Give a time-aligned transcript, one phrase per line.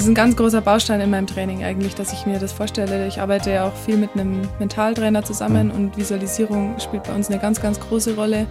[0.00, 3.06] ist ein ganz großer Baustein in meinem Training eigentlich, dass ich mir das vorstelle.
[3.08, 7.38] Ich arbeite ja auch viel mit einem Mentaltrainer zusammen und Visualisierung spielt bei uns eine
[7.38, 8.46] ganz, ganz große Rolle.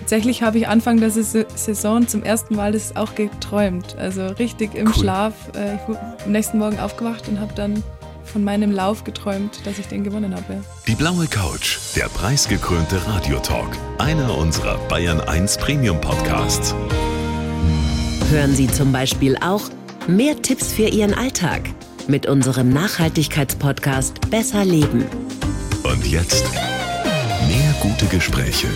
[0.00, 3.96] Tatsächlich habe ich Anfang der Saison zum ersten Mal das auch geträumt.
[3.98, 4.94] Also richtig im Cool.
[4.94, 5.32] Schlaf.
[5.54, 7.82] Äh, Ich bin am nächsten Morgen aufgewacht und habe dann
[8.24, 10.62] von meinem Lauf geträumt, dass ich den gewonnen habe.
[10.86, 13.68] Die blaue Couch, der preisgekrönte Radiotalk.
[13.98, 16.74] Einer unserer Bayern 1 Premium Podcasts.
[18.30, 19.62] Hören Sie zum Beispiel auch
[20.08, 21.62] mehr Tipps für Ihren Alltag
[22.08, 25.04] mit unserem Nachhaltigkeitspodcast Besser Leben.
[25.84, 26.44] Und jetzt
[27.46, 28.68] mehr gute Gespräche.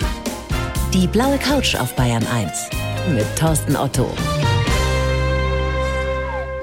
[0.93, 2.69] Die blaue Couch auf Bayern 1
[3.15, 4.09] mit Thorsten Otto.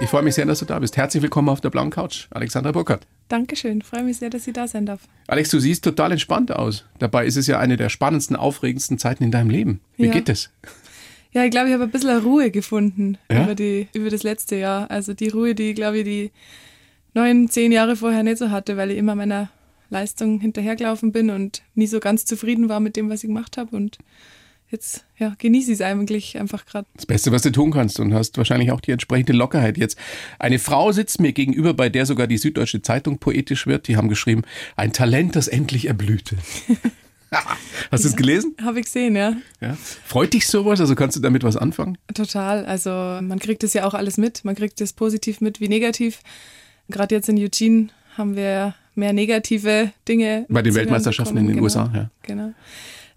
[0.00, 0.96] Ich freue mich sehr, dass du da bist.
[0.96, 3.06] Herzlich willkommen auf der blauen Couch, Alexandra Burkhardt.
[3.28, 5.00] Dankeschön, freue mich sehr, dass ich da sein darf.
[5.26, 6.84] Alex, du siehst total entspannt aus.
[6.98, 9.80] Dabei ist es ja eine der spannendsten, aufregendsten Zeiten in deinem Leben.
[9.96, 10.12] Wie Ja.
[10.12, 10.50] geht es?
[11.32, 13.44] Ja, ich glaube, ich habe ein bisschen Ruhe gefunden Ja?
[13.44, 14.90] über, die, über das letzte Jahr.
[14.90, 16.30] Also die Ruhe, die, glaube ich, die
[17.14, 19.50] neun, zehn Jahre vorher nicht so hatte, weil ich immer meiner
[19.90, 23.76] Leistung hinterhergelaufen bin und nie so ganz zufrieden war mit dem, was ich gemacht habe.
[23.76, 23.98] Und
[24.70, 26.86] jetzt ja, genieße ich es eigentlich einfach gerade.
[26.94, 29.98] Das Beste, was du tun kannst und hast wahrscheinlich auch die entsprechende Lockerheit jetzt.
[30.38, 33.88] Eine Frau sitzt mir gegenüber, bei der sogar die Süddeutsche Zeitung poetisch wird.
[33.88, 34.42] Die haben geschrieben,
[34.76, 36.36] ein Talent, das endlich erblühte.
[37.90, 38.56] Hast du es gelesen?
[38.62, 39.34] Habe ich gesehen, ja.
[39.60, 39.76] Ja.
[40.04, 40.80] Freut dich sowas?
[40.80, 41.98] Also kannst du damit was anfangen?
[42.14, 42.64] Total.
[42.66, 44.44] Also man kriegt das ja auch alles mit.
[44.44, 46.20] Man kriegt es positiv mit wie negativ.
[46.88, 50.46] Gerade jetzt in Eugene haben wir mehr negative Dinge.
[50.48, 51.62] Bei den Weltmeisterschaften in bekommen.
[51.62, 51.84] den genau.
[51.84, 52.10] USA, ja.
[52.22, 52.52] Genau.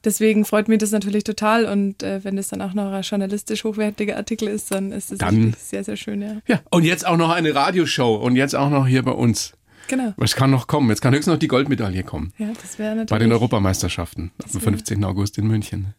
[0.04, 3.64] Deswegen freut mich das natürlich total und äh, wenn das dann auch noch ein journalistisch
[3.64, 6.38] hochwertiger Artikel ist, dann ist natürlich sehr, sehr schön, ja.
[6.46, 6.60] Ja.
[6.72, 9.54] Und jetzt auch noch eine Radioshow und jetzt auch noch hier bei uns.
[9.88, 10.14] Genau.
[10.18, 10.90] Was kann noch kommen?
[10.90, 12.34] Jetzt kann höchstens noch die Goldmedaille kommen.
[12.38, 13.10] Ja, das wäre natürlich.
[13.10, 15.04] Bei den Europameisterschaften am wär- 15.
[15.04, 15.94] August in München.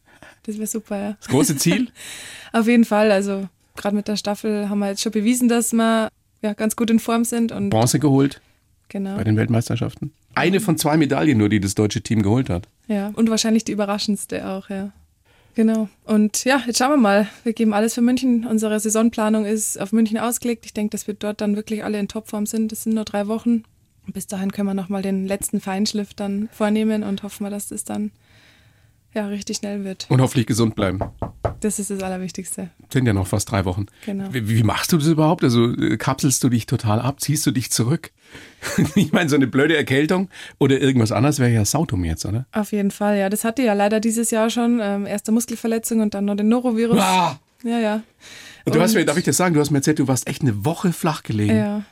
[0.45, 1.17] Das wäre super, ja.
[1.21, 1.89] Das große Ziel?
[2.53, 3.11] Auf jeden Fall.
[3.11, 6.09] Also gerade mit der Staffel haben wir jetzt schon bewiesen, dass wir
[6.43, 8.41] ja, ganz gut in Form sind und Bronze geholt
[8.89, 9.17] genau.
[9.17, 10.13] bei den Weltmeisterschaften.
[10.35, 12.69] Eine von zwei Medaillen nur, die das deutsche Team geholt hat.
[12.89, 14.93] Ja, und wahrscheinlich die überraschendste auch, ja.
[15.55, 15.89] Genau.
[16.05, 17.29] Und ja, jetzt schauen wir mal.
[17.45, 18.45] Wir geben alles für München.
[18.45, 20.67] Unsere Saisonplanung ist auf München ausgelegt.
[20.67, 22.73] Ich denke, dass wir dort dann wirklich alle in Topform sind.
[22.73, 23.63] Das sind nur drei Wochen.
[24.07, 27.85] Bis dahin können wir nochmal den letzten Feinschliff dann vornehmen und hoffen wir, dass das
[27.85, 28.11] dann
[29.15, 30.07] ja richtig schnell wird.
[30.09, 31.01] Und hoffentlich gesund bleiben.
[31.61, 32.71] Das ist das Allerwichtigste.
[32.93, 33.87] Sind ja noch fast drei Wochen.
[34.05, 34.27] Genau.
[34.33, 35.45] Wie, wie machst du das überhaupt?
[35.45, 37.21] Also äh, kapselst du dich total ab?
[37.21, 38.11] Ziehst du dich zurück?
[38.95, 40.29] ich meine, so eine blöde Erkältung
[40.59, 42.47] oder irgendwas anderes wäre ja sautum jetzt, oder?
[42.53, 43.31] Auf jeden Fall, ja.
[43.31, 44.81] Das hatte ja leider dieses Jahr schon.
[44.83, 46.99] Ähm, erste Muskelverletzung und dann noch den Norovirus.
[47.01, 47.39] Ah!
[47.63, 48.03] Ja, ja.
[48.67, 50.43] Und du hast mir, darf ich das sagen, du hast mir erzählt, du warst echt
[50.43, 51.57] eine Woche flach gelegen.
[51.57, 51.83] Ja,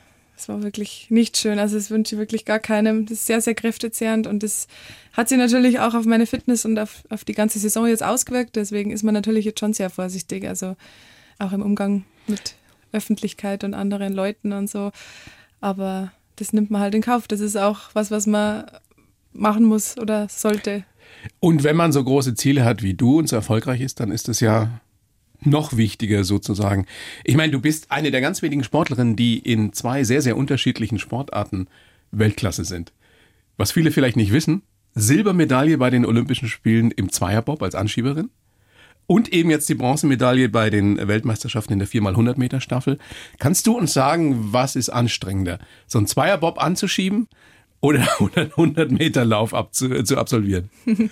[0.43, 1.57] es war wirklich nicht schön.
[1.57, 3.05] Also das wünsche ich wirklich gar keinem.
[3.05, 4.67] Das ist sehr, sehr kräftezehrend und das
[5.13, 8.57] hat sich natürlich auch auf meine Fitness und auf, auf die ganze Saison jetzt ausgewirkt.
[8.57, 10.45] Deswegen ist man natürlich jetzt schon sehr vorsichtig.
[10.45, 10.75] Also
[11.39, 12.55] auch im Umgang mit
[12.91, 14.91] Öffentlichkeit und anderen Leuten und so.
[15.61, 17.25] Aber das nimmt man halt in Kauf.
[17.29, 18.65] Das ist auch was, was man
[19.31, 20.83] machen muss oder sollte.
[21.39, 24.27] Und wenn man so große Ziele hat wie du und so erfolgreich ist, dann ist
[24.27, 24.81] es ja
[25.45, 26.85] noch wichtiger sozusagen.
[27.23, 30.99] Ich meine, du bist eine der ganz wenigen Sportlerinnen, die in zwei sehr, sehr unterschiedlichen
[30.99, 31.67] Sportarten
[32.11, 32.93] Weltklasse sind.
[33.57, 34.63] Was viele vielleicht nicht wissen,
[34.95, 38.29] Silbermedaille bei den Olympischen Spielen im Zweierbob als Anschieberin
[39.07, 42.99] und eben jetzt die Bronzemedaille bei den Weltmeisterschaften in der 4x100 Meter Staffel.
[43.39, 45.59] Kannst du uns sagen, was ist anstrengender?
[45.87, 47.27] So ein Zweierbob anzuschieben
[47.81, 50.69] oder 100 Meter Lauf abzu, zu absolvieren?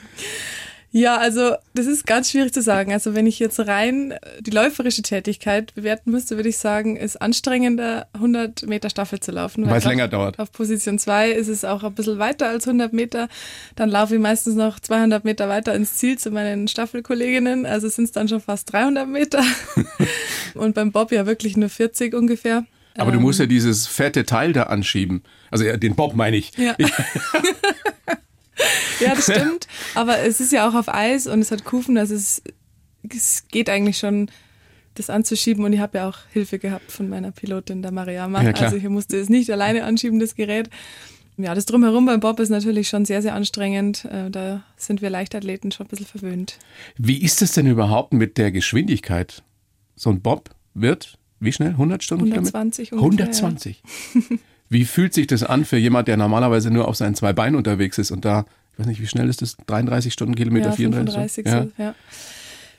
[0.93, 2.91] Ja, also das ist ganz schwierig zu sagen.
[2.91, 7.21] Also wenn ich jetzt rein äh, die läuferische Tätigkeit bewerten müsste, würde ich sagen, ist
[7.21, 9.69] anstrengender, 100 Meter Staffel zu laufen.
[9.69, 10.37] Weil es länger dauert.
[10.37, 13.29] Auf Position 2 ist es auch ein bisschen weiter als 100 Meter.
[13.77, 17.65] Dann laufe ich meistens noch 200 Meter weiter ins Ziel zu meinen Staffelkolleginnen.
[17.65, 19.43] Also sind es dann schon fast 300 Meter.
[20.55, 22.65] Und beim Bob ja wirklich nur 40 ungefähr.
[22.97, 25.23] Aber du Ähm, musst ja dieses fette Teil da anschieben.
[25.51, 26.51] Also ja, den Bob meine ich.
[26.57, 26.75] Ja.
[28.99, 29.67] ja, das stimmt.
[29.95, 32.41] Aber es ist ja auch auf Eis und es hat Kufen, also es,
[33.09, 34.29] es geht eigentlich schon,
[34.95, 35.63] das anzuschieben.
[35.63, 38.43] Und ich habe ja auch Hilfe gehabt von meiner Pilotin, der Mariama.
[38.43, 40.69] Ja, also ich musste es nicht alleine anschieben, das Gerät.
[41.37, 44.05] Ja, das Drumherum beim Bob ist natürlich schon sehr, sehr anstrengend.
[44.05, 46.59] Äh, Da sind wir Leichtathleten schon ein bisschen verwöhnt.
[46.97, 49.43] Wie ist es denn überhaupt mit der Geschwindigkeit?
[49.95, 51.69] So ein Bob wird, wie schnell?
[51.71, 52.53] 100 Stundenkilometer?
[52.57, 53.81] 120 ungefähr, 120.
[54.71, 57.97] Wie fühlt sich das an für jemand, der normalerweise nur auf seinen zwei Beinen unterwegs
[57.97, 59.57] ist und da, ich weiß nicht, wie schnell ist das?
[59.67, 61.43] 33 Stundenkilometer, ja, 34?
[61.43, 61.95] 35 so, ja.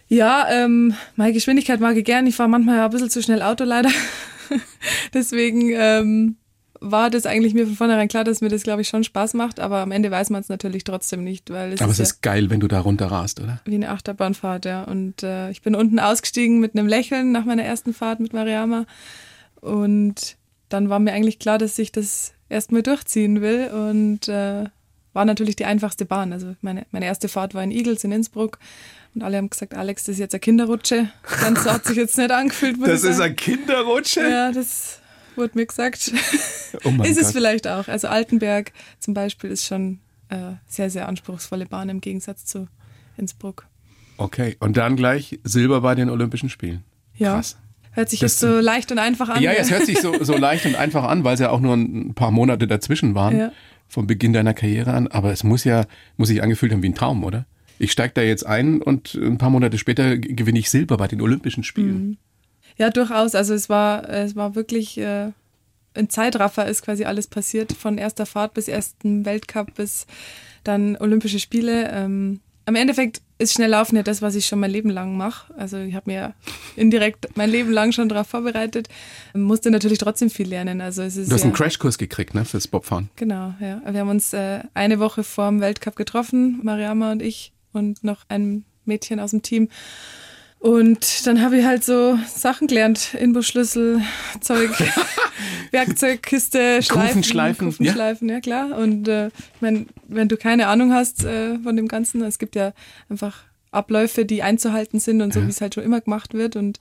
[0.09, 2.27] Ja, ähm, meine Geschwindigkeit mag ich gern.
[2.27, 3.91] Ich fahre manchmal ja ein bisschen zu schnell Auto leider.
[5.15, 6.37] Deswegen ähm,
[6.81, 9.61] war das eigentlich mir von vornherein klar, dass mir das, glaube ich, schon Spaß macht.
[9.61, 12.23] Aber am Ende weiß man es natürlich trotzdem nicht, weil es Aber ist, es ist
[12.23, 13.49] geil, wenn du da runter rast, oder?
[13.49, 14.85] ja wie eine Achterbahnfahrt, ja.
[14.85, 18.87] Und äh, ich bin unten ausgestiegen mit einem Lächeln nach meiner ersten Fahrt mit Mariama.
[19.61, 20.37] Und
[20.73, 24.65] dann war mir eigentlich klar, dass ich das erstmal durchziehen will und äh,
[25.13, 26.33] war natürlich die einfachste Bahn.
[26.33, 28.59] Also meine, meine erste Fahrt war in Eagles in Innsbruck
[29.15, 31.11] und alle haben gesagt, Alex, das ist jetzt eine Kinderrutsche.
[31.41, 32.77] Ganz so hat sich jetzt nicht angefühlt.
[32.85, 34.21] Das ist eine Kinderrutsche?
[34.21, 35.01] Ja, das
[35.37, 36.13] wurde mir gesagt.
[36.85, 37.07] Oh ist Gott.
[37.19, 37.87] es vielleicht auch.
[37.87, 42.67] Also Altenberg zum Beispiel ist schon äh, sehr, sehr anspruchsvolle Bahn im Gegensatz zu
[43.19, 43.67] Innsbruck.
[44.17, 46.83] Okay, und dann gleich Silber bei den Olympischen Spielen.
[47.15, 47.35] Ja.
[47.35, 47.59] Krass.
[47.93, 49.43] Hört sich das, jetzt so leicht und einfach an.
[49.43, 51.75] Ja, es hört sich so, so leicht und einfach an, weil es ja auch nur
[51.75, 53.53] ein paar Monate dazwischen waren, ja.
[53.87, 55.09] vom Beginn deiner Karriere an.
[55.09, 55.85] Aber es muss ja,
[56.17, 57.47] muss sich angefühlt haben wie ein Traum, oder?
[57.79, 61.21] Ich steige da jetzt ein und ein paar Monate später gewinne ich Silber bei den
[61.21, 62.07] Olympischen Spielen.
[62.07, 62.17] Mhm.
[62.79, 63.35] Ja, durchaus.
[63.35, 65.33] Also es war, es war wirklich äh,
[65.95, 70.07] ein Zeitraffer ist quasi alles passiert, von erster Fahrt bis ersten Weltcup bis
[70.65, 71.91] dann Olympische Spiele.
[71.93, 75.53] Ähm, am Endeffekt ist schnell laufen ja das, was ich schon mein Leben lang mache.
[75.57, 76.35] Also ich habe mir
[76.77, 78.89] indirekt mein Leben lang schon darauf vorbereitet,
[79.35, 80.81] musste natürlich trotzdem viel lernen.
[80.81, 83.11] Also es ist du hast ja, einen Crashkurs gekriegt, ne, fürs Bobfahren.
[83.17, 83.81] Genau, ja.
[83.85, 88.25] Wir haben uns äh, eine Woche vor dem Weltcup getroffen, Mariama und ich und noch
[88.29, 89.69] ein Mädchen aus dem Team.
[90.63, 94.01] Und dann habe ich halt so Sachen gelernt, Inbusschlüssel,
[94.41, 94.71] Zeug,
[95.73, 98.37] Werkzeugkiste, Schleifen, Kufenschleifen, Kufenschleifen ja.
[98.37, 98.79] ja klar.
[98.79, 102.55] Und äh, ich mein, wenn du keine Ahnung hast äh, von dem Ganzen, es gibt
[102.55, 102.75] ja
[103.09, 103.43] einfach
[103.73, 105.47] Abläufe, die einzuhalten sind und so, ja.
[105.47, 106.79] wie es halt schon immer gemacht wird und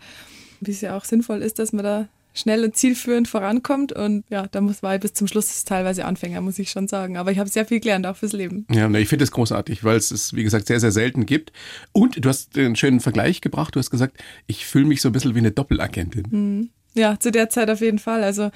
[0.59, 3.91] wie es ja auch sinnvoll ist, dass man da schnell und zielführend vorankommt.
[3.91, 7.17] Und ja, da muss ich bis zum Schluss teilweise Anfänger, muss ich schon sagen.
[7.17, 8.65] Aber ich habe sehr viel gelernt, auch fürs Leben.
[8.71, 11.51] Ja, ich finde es großartig, weil es es, wie gesagt, sehr, sehr selten gibt.
[11.91, 13.75] Und du hast einen schönen Vergleich gebracht.
[13.75, 14.17] Du hast gesagt,
[14.47, 16.27] ich fühle mich so ein bisschen wie eine Doppelagentin.
[16.29, 16.69] Mhm.
[16.93, 18.23] Ja, zu der Zeit auf jeden Fall.
[18.23, 18.51] Also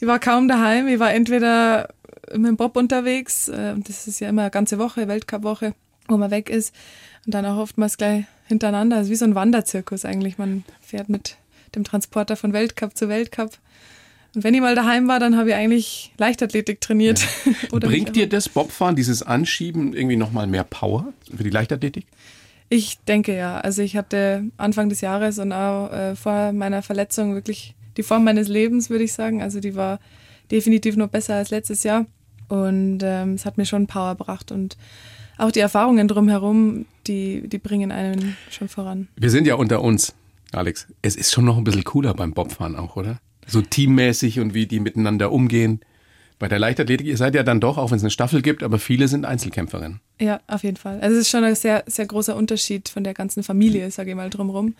[0.00, 0.86] ich war kaum daheim.
[0.88, 1.88] Ich war entweder
[2.32, 3.48] mit dem Bob unterwegs.
[3.48, 5.74] Äh, das ist ja immer eine ganze Woche, Weltcup-Woche,
[6.08, 6.74] wo man weg ist.
[7.26, 8.98] Und dann auch oftmals gleich hintereinander.
[8.98, 10.38] Also wie so ein Wanderzirkus eigentlich.
[10.38, 11.36] Man fährt mit
[11.74, 13.58] dem Transporter von Weltcup zu Weltcup.
[14.34, 17.26] Und wenn ich mal daheim war, dann habe ich eigentlich Leichtathletik trainiert.
[17.44, 17.78] Ja.
[17.80, 22.06] Bringt dir das Bobfahren, dieses Anschieben irgendwie nochmal mehr Power für die Leichtathletik?
[22.68, 23.58] Ich denke ja.
[23.58, 28.22] Also ich hatte Anfang des Jahres und auch äh, vor meiner Verletzung wirklich die Form
[28.22, 29.42] meines Lebens, würde ich sagen.
[29.42, 29.98] Also die war
[30.52, 32.06] definitiv noch besser als letztes Jahr.
[32.48, 34.52] Und ähm, es hat mir schon Power gebracht.
[34.52, 34.76] Und
[35.38, 39.08] auch die Erfahrungen drumherum, die, die bringen einen schon voran.
[39.16, 40.14] Wir sind ja unter uns.
[40.52, 43.20] Alex, es ist schon noch ein bisschen cooler beim Bobfahren auch, oder?
[43.46, 45.80] So teammäßig und wie die miteinander umgehen.
[46.38, 48.78] Bei der Leichtathletik, ihr seid ja dann doch, auch wenn es eine Staffel gibt, aber
[48.78, 50.00] viele sind Einzelkämpferinnen.
[50.18, 50.98] Ja, auf jeden Fall.
[51.00, 54.16] Also es ist schon ein sehr, sehr großer Unterschied von der ganzen Familie, sage ich
[54.16, 54.74] mal, drumherum.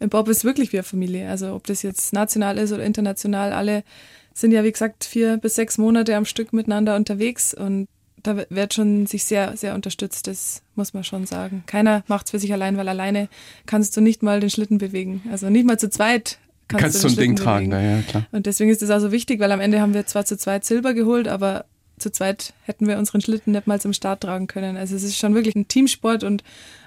[0.00, 1.28] Im Bob ist wirklich wie eine Familie.
[1.28, 3.84] Also ob das jetzt national ist oder international, alle
[4.32, 7.88] sind ja, wie gesagt, vier bis sechs Monate am Stück miteinander unterwegs und
[8.22, 11.64] da wird schon sich sehr, sehr unterstützt, das muss man schon sagen.
[11.66, 13.28] Keiner macht es für sich allein, weil alleine
[13.66, 15.22] kannst du nicht mal den Schlitten bewegen.
[15.30, 16.38] Also nicht mal zu zweit
[16.68, 17.70] kannst, kannst du so ein Ding tragen.
[17.70, 18.26] Da, ja, klar.
[18.32, 20.64] Und deswegen ist das auch so wichtig, weil am Ende haben wir zwar zu zweit
[20.64, 21.64] Silber geholt, aber
[21.98, 24.76] zu zweit hätten wir unseren Schlitten nicht mal zum Start tragen können.
[24.76, 26.42] Also es ist schon wirklich ein Teamsport und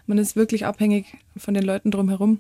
[0.08, 1.06] man ist wirklich abhängig
[1.38, 2.40] von den Leuten drumherum.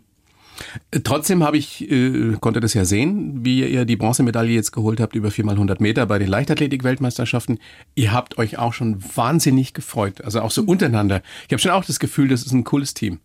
[1.03, 5.15] Trotzdem habe ich, äh, konnte das ja sehen, wie ihr die Bronzemedaille jetzt geholt habt
[5.15, 7.59] über 4x100 Meter bei den Leichtathletik-Weltmeisterschaften.
[7.95, 10.69] Ihr habt euch auch schon wahnsinnig gefreut, also auch so mhm.
[10.69, 11.21] untereinander.
[11.47, 13.19] Ich habe schon auch das Gefühl, das ist ein cooles Team.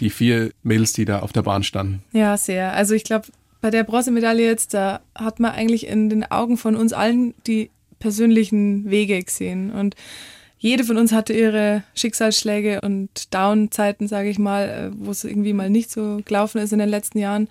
[0.00, 2.02] Die vier Mädels, die da auf der Bahn standen.
[2.12, 2.72] Ja, sehr.
[2.74, 3.26] Also ich glaube,
[3.60, 7.70] bei der Bronzemedaille jetzt, da hat man eigentlich in den Augen von uns allen die
[7.98, 9.96] persönlichen Wege gesehen und
[10.58, 15.52] jede von uns hatte ihre Schicksalsschläge und Down-Zeiten, sage ich mal, äh, wo es irgendwie
[15.52, 17.48] mal nicht so gelaufen ist in den letzten Jahren.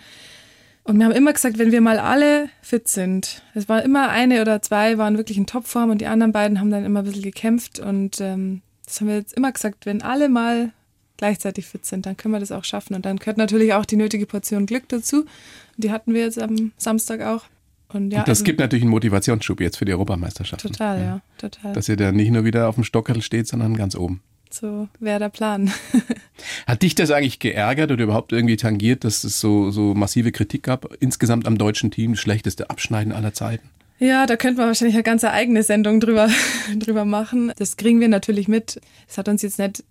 [0.83, 4.41] Und wir haben immer gesagt, wenn wir mal alle fit sind, es war immer eine
[4.41, 7.23] oder zwei waren wirklich in Topform und die anderen beiden haben dann immer ein bisschen
[7.23, 10.71] gekämpft und ähm, das haben wir jetzt immer gesagt, wenn alle mal
[11.17, 12.95] gleichzeitig fit sind, dann können wir das auch schaffen.
[12.95, 15.21] Und dann gehört natürlich auch die nötige Portion Glück dazu.
[15.21, 15.27] Und
[15.75, 17.45] die hatten wir jetzt am Samstag auch.
[17.89, 20.61] Und, ja, und das also, gibt natürlich einen Motivationsschub jetzt für die Europameisterschaft.
[20.61, 21.05] Total, ja.
[21.05, 21.73] ja, total.
[21.73, 24.21] Dass ihr da nicht nur wieder auf dem Stockerl steht, sondern ganz oben.
[24.49, 25.71] So wäre der Plan.
[26.67, 30.63] Hat dich das eigentlich geärgert oder überhaupt irgendwie tangiert, dass es so, so massive Kritik
[30.63, 30.93] gab?
[30.99, 33.69] Insgesamt am deutschen Team, schlechteste Abschneiden aller Zeiten?
[33.99, 36.29] Ja, da könnte man wahrscheinlich eine ganze eigene Sendung drüber,
[36.77, 37.51] drüber machen.
[37.57, 38.79] Das kriegen wir natürlich mit.
[39.07, 39.83] Es hat uns jetzt nicht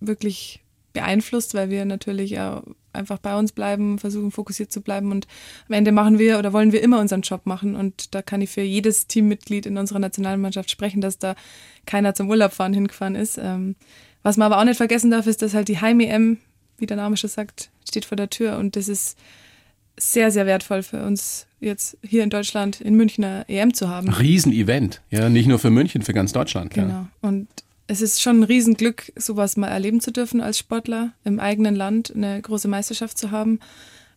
[0.00, 0.60] wirklich
[0.92, 5.26] beeinflusst, weil wir natürlich ja einfach bei uns bleiben, versuchen fokussiert zu bleiben und
[5.68, 8.50] am Ende machen wir oder wollen wir immer unseren Job machen und da kann ich
[8.50, 11.34] für jedes Teammitglied in unserer Nationalmannschaft sprechen, dass da
[11.86, 13.38] keiner zum Urlaub fahren hingefahren ist.
[13.38, 13.76] Ähm,
[14.22, 16.38] was man aber auch nicht vergessen darf, ist, dass halt die Heim-EM,
[16.78, 19.18] wie der Name schon sagt, steht vor der Tür und das ist
[19.98, 24.08] sehr, sehr wertvoll für uns jetzt hier in Deutschland, in München eine EM zu haben.
[24.08, 26.74] Riesenevent, ja, nicht nur für München, für ganz Deutschland.
[26.74, 26.88] Genau.
[26.88, 27.08] Ja.
[27.20, 27.48] Und
[27.86, 32.12] es ist schon ein Riesenglück, sowas mal erleben zu dürfen als Sportler, im eigenen Land
[32.14, 33.58] eine große Meisterschaft zu haben.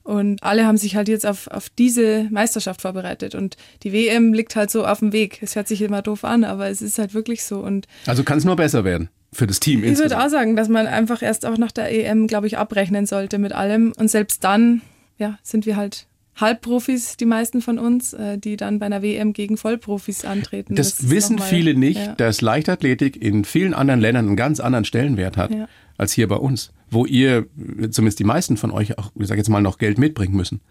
[0.03, 3.33] Und alle haben sich halt jetzt auf, auf diese Meisterschaft vorbereitet.
[3.33, 5.39] Und die WM liegt halt so auf dem Weg.
[5.41, 7.59] Es hört sich immer doof an, aber es ist halt wirklich so.
[7.59, 10.69] Und also kann es nur besser werden für das Team Ich würde auch sagen, dass
[10.69, 13.93] man einfach erst auch nach der EM, glaube ich, abrechnen sollte mit allem.
[13.97, 14.81] Und selbst dann,
[15.17, 16.05] ja, sind wir halt
[16.35, 20.75] Halbprofis, die meisten von uns, äh, die dann bei einer WM gegen Vollprofis antreten.
[20.75, 22.15] Das, das wissen mal, viele nicht, ja.
[22.15, 25.67] dass Leichtathletik in vielen anderen Ländern einen ganz anderen Stellenwert hat ja.
[25.97, 27.47] als hier bei uns wo ihr,
[27.91, 30.61] zumindest die meisten von euch, auch, ich sag jetzt mal, noch Geld mitbringen müssen,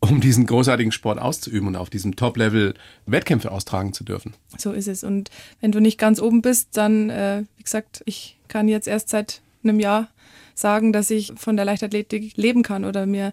[0.00, 2.74] um diesen großartigen Sport auszuüben und auf diesem Top-Level
[3.06, 4.34] Wettkämpfe austragen zu dürfen.
[4.58, 5.04] So ist es.
[5.04, 9.08] Und wenn du nicht ganz oben bist, dann, äh, wie gesagt, ich kann jetzt erst
[9.08, 10.08] seit einem Jahr
[10.54, 13.32] sagen, dass ich von der Leichtathletik leben kann oder mir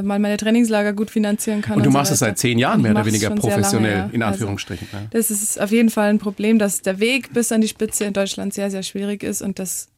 [0.00, 1.76] mal meine Trainingslager gut finanzieren kann.
[1.76, 4.14] Und du und machst so es seit zehn Jahren mehr oder weniger professionell, lange, ja.
[4.14, 4.88] in also Anführungsstrichen.
[4.90, 8.04] Also, Das ist auf jeden Fall ein Problem, dass der Weg bis an die Spitze
[8.04, 9.88] in Deutschland sehr, sehr schwierig ist und das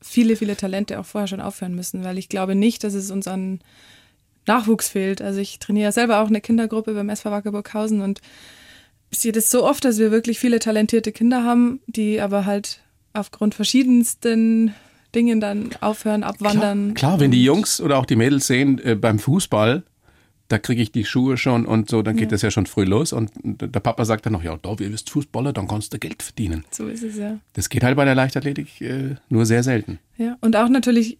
[0.00, 3.26] viele, viele Talente auch vorher schon aufhören müssen, weil ich glaube nicht, dass es uns
[3.28, 3.60] an
[4.46, 5.20] Nachwuchs fehlt.
[5.20, 8.20] Also ich trainiere selber auch eine Kindergruppe beim SV Wackerburghausen und
[9.10, 12.80] ich sehe das so oft, dass wir wirklich viele talentierte Kinder haben, die aber halt
[13.12, 14.74] aufgrund verschiedensten
[15.14, 16.94] Dingen dann aufhören, abwandern.
[16.94, 19.84] Klar, klar wenn die Jungs oder auch die Mädels sehen, äh, beim Fußball,
[20.48, 22.30] da kriege ich die Schuhe schon und so, dann geht ja.
[22.30, 23.12] das ja schon früh los.
[23.12, 26.64] Und der Papa sagt dann noch, ja, da, bist Fußballer, dann kannst du Geld verdienen.
[26.70, 27.38] So ist es ja.
[27.54, 29.98] Das geht halt bei der Leichtathletik äh, nur sehr selten.
[30.18, 31.18] Ja, und auch natürlich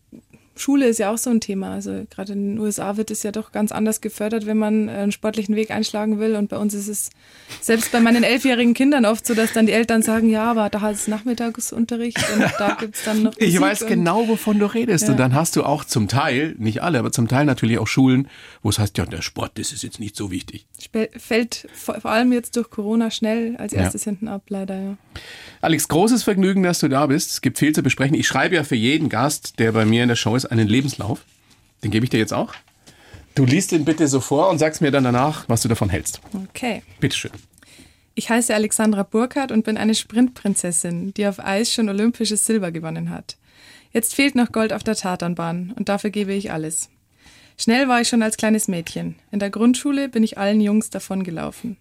[0.56, 1.72] Schule ist ja auch so ein Thema.
[1.72, 5.12] Also gerade in den USA wird es ja doch ganz anders gefördert, wenn man einen
[5.12, 6.36] sportlichen Weg einschlagen will.
[6.36, 7.10] Und bei uns ist es
[7.60, 10.90] selbst bei meinen elfjährigen Kindern oft so, dass dann die Eltern sagen, ja, aber da
[10.90, 13.32] ist Nachmittagsunterricht und da gibt es dann noch.
[13.34, 15.04] Musik ich weiß genau, wovon du redest.
[15.04, 15.10] Ja.
[15.10, 18.28] Und dann hast du auch zum Teil, nicht alle, aber zum Teil natürlich auch Schulen,
[18.62, 20.66] wo es heißt, ja, der Sport, das ist jetzt nicht so wichtig.
[21.16, 24.10] Fällt vor allem jetzt durch Corona schnell als erstes ja.
[24.10, 24.96] hinten ab, leider, ja.
[25.60, 27.30] Alex, großes Vergnügen, dass du da bist.
[27.30, 28.14] Es gibt viel zu besprechen.
[28.14, 31.24] Ich schreibe ja für jeden Gast, der bei mir in der Show ist, einen Lebenslauf.
[31.82, 32.54] Den gebe ich dir jetzt auch.
[33.34, 36.20] Du liest ihn bitte so vor und sagst mir dann danach, was du davon hältst.
[36.50, 36.82] Okay.
[37.00, 37.32] Bitteschön.
[38.14, 43.10] Ich heiße Alexandra Burkhardt und bin eine Sprintprinzessin, die auf Eis schon olympisches Silber gewonnen
[43.10, 43.36] hat.
[43.92, 46.90] Jetzt fehlt noch Gold auf der Tatanbahn und dafür gebe ich alles.
[47.56, 49.16] Schnell war ich schon als kleines Mädchen.
[49.30, 51.76] In der Grundschule bin ich allen Jungs davongelaufen.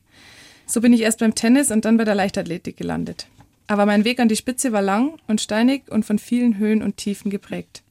[0.65, 3.27] So bin ich erst beim Tennis und dann bei der Leichtathletik gelandet.
[3.67, 6.97] Aber mein Weg an die Spitze war lang und steinig und von vielen Höhen und
[6.97, 7.83] Tiefen geprägt.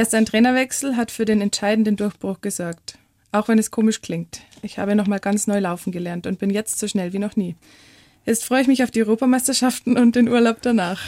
[0.00, 2.96] Erst ein Trainerwechsel hat für den entscheidenden Durchbruch gesorgt.
[3.32, 4.40] Auch wenn es komisch klingt.
[4.62, 7.54] Ich habe nochmal ganz neu laufen gelernt und bin jetzt so schnell wie noch nie.
[8.24, 11.02] Jetzt freue ich mich auf die Europameisterschaften und den Urlaub danach.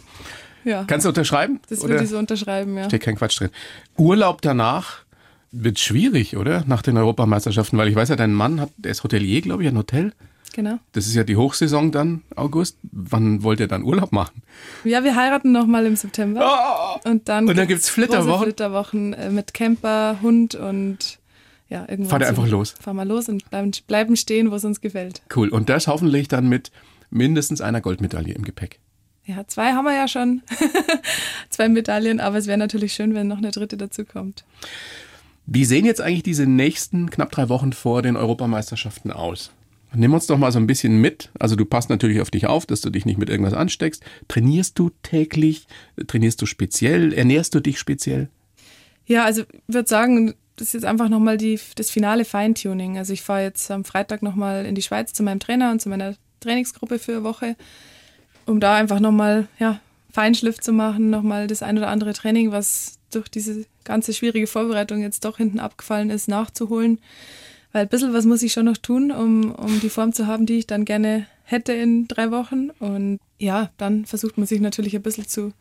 [0.64, 0.84] ja.
[0.84, 1.60] Kannst du unterschreiben?
[1.68, 2.86] Das würde ich so unterschreiben, ja.
[2.86, 3.50] Steht kein Quatsch drin.
[3.98, 5.00] Urlaub danach
[5.50, 6.64] wird schwierig, oder?
[6.66, 9.68] Nach den Europameisterschaften, weil ich weiß ja, dein Mann hat, der ist Hotelier, glaube ich,
[9.68, 10.14] ein Hotel.
[10.52, 10.78] Genau.
[10.92, 12.78] Das ist ja die Hochsaison dann, August.
[12.82, 14.42] Wann wollt ihr dann Urlaub machen?
[14.84, 16.98] Ja, wir heiraten nochmal im September.
[17.04, 18.44] Oh, und dann, und dann gibt es Flitterwochen.
[18.44, 21.18] Flitterwochen äh, mit Camper, Hund und
[21.68, 22.20] ja, irgendwann.
[22.20, 22.74] Fahrt einfach los?
[22.78, 25.22] Fahren wir los und bleiben, bleiben stehen, wo es uns gefällt.
[25.34, 25.48] Cool.
[25.48, 26.70] Und das hoffentlich dann mit
[27.10, 28.78] mindestens einer Goldmedaille im Gepäck.
[29.24, 30.42] Ja, zwei haben wir ja schon.
[31.48, 34.44] zwei Medaillen, aber es wäre natürlich schön, wenn noch eine dritte dazu kommt.
[35.46, 39.52] Wie sehen jetzt eigentlich diese nächsten knapp drei Wochen vor den Europameisterschaften aus?
[39.94, 41.30] Nimm uns doch mal so ein bisschen mit.
[41.38, 44.02] Also du passt natürlich auf dich auf, dass du dich nicht mit irgendwas ansteckst.
[44.28, 45.66] Trainierst du täglich?
[46.06, 47.12] Trainierst du speziell?
[47.12, 48.28] Ernährst du dich speziell?
[49.06, 52.98] Ja, also ich würde sagen, das ist jetzt einfach nochmal das finale Feintuning.
[52.98, 55.88] Also ich fahre jetzt am Freitag nochmal in die Schweiz zu meinem Trainer und zu
[55.88, 57.56] meiner Trainingsgruppe für eine Woche,
[58.46, 59.80] um da einfach nochmal ja,
[60.12, 65.00] Feinschliff zu machen, nochmal das ein oder andere Training, was durch diese ganze schwierige Vorbereitung
[65.00, 66.98] jetzt doch hinten abgefallen ist, nachzuholen.
[67.72, 70.46] Weil ein bisschen was muss ich schon noch tun, um, um die Form zu haben,
[70.46, 72.70] die ich dann gerne hätte in drei Wochen.
[72.78, 75.52] Und ja, dann versucht man sich natürlich ein bisschen zu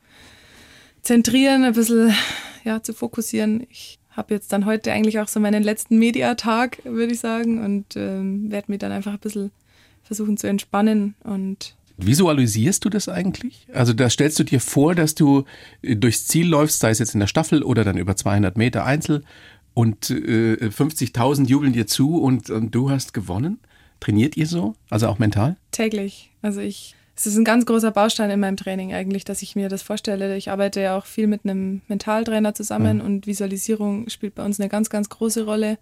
[1.02, 2.14] zentrieren, ein bisschen
[2.64, 3.66] ja, zu fokussieren.
[3.70, 7.96] Ich habe jetzt dann heute eigentlich auch so meinen letzten Mediatag, würde ich sagen, und
[7.96, 9.52] ähm, werde mir dann einfach ein bisschen
[10.04, 13.68] versuchen zu entspannen und Visualisierst du das eigentlich?
[13.74, 15.44] Also da stellst du dir vor, dass du
[15.84, 19.24] durchs Ziel läufst, sei es jetzt in der Staffel oder dann über 200 Meter Einzel
[19.74, 23.60] und äh, 50.000 jubeln dir zu und, und du hast gewonnen.
[24.00, 24.76] Trainiert ihr so?
[24.90, 25.58] Also auch mental?
[25.72, 26.32] Täglich.
[26.42, 29.70] Also ich, es ist ein ganz großer Baustein in meinem Training eigentlich, dass ich mir
[29.70, 30.36] das vorstelle.
[30.38, 33.06] Ich arbeite ja auch viel mit einem Mentaltrainer zusammen mhm.
[33.06, 35.78] und Visualisierung spielt bei uns eine ganz, ganz große Rolle.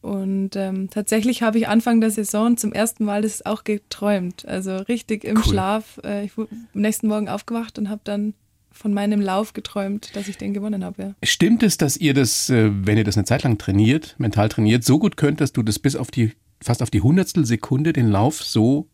[0.00, 4.46] Und ähm, tatsächlich habe ich Anfang der Saison zum ersten Mal das auch geträumt.
[4.46, 5.44] Also richtig im cool.
[5.44, 6.00] Schlaf.
[6.04, 8.34] Äh, ich wurde am nächsten Morgen aufgewacht und habe dann
[8.76, 11.02] von meinem Lauf geträumt, dass ich den gewonnen habe.
[11.02, 11.14] Ja.
[11.22, 14.84] Stimmt es, dass ihr das, äh, wenn ihr das eine Zeit lang trainiert, mental trainiert,
[14.84, 18.08] so gut könnt, dass du das bis auf die, fast auf die hundertstel Sekunde den
[18.08, 18.88] Lauf so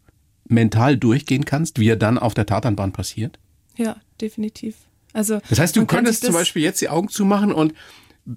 [0.48, 3.38] mental durchgehen kannst, wie er dann auf der Tatanbahn passiert?
[3.76, 4.76] Ja, definitiv.
[5.12, 7.74] Also, das heißt, du könntest zum Beispiel jetzt die Augen zumachen und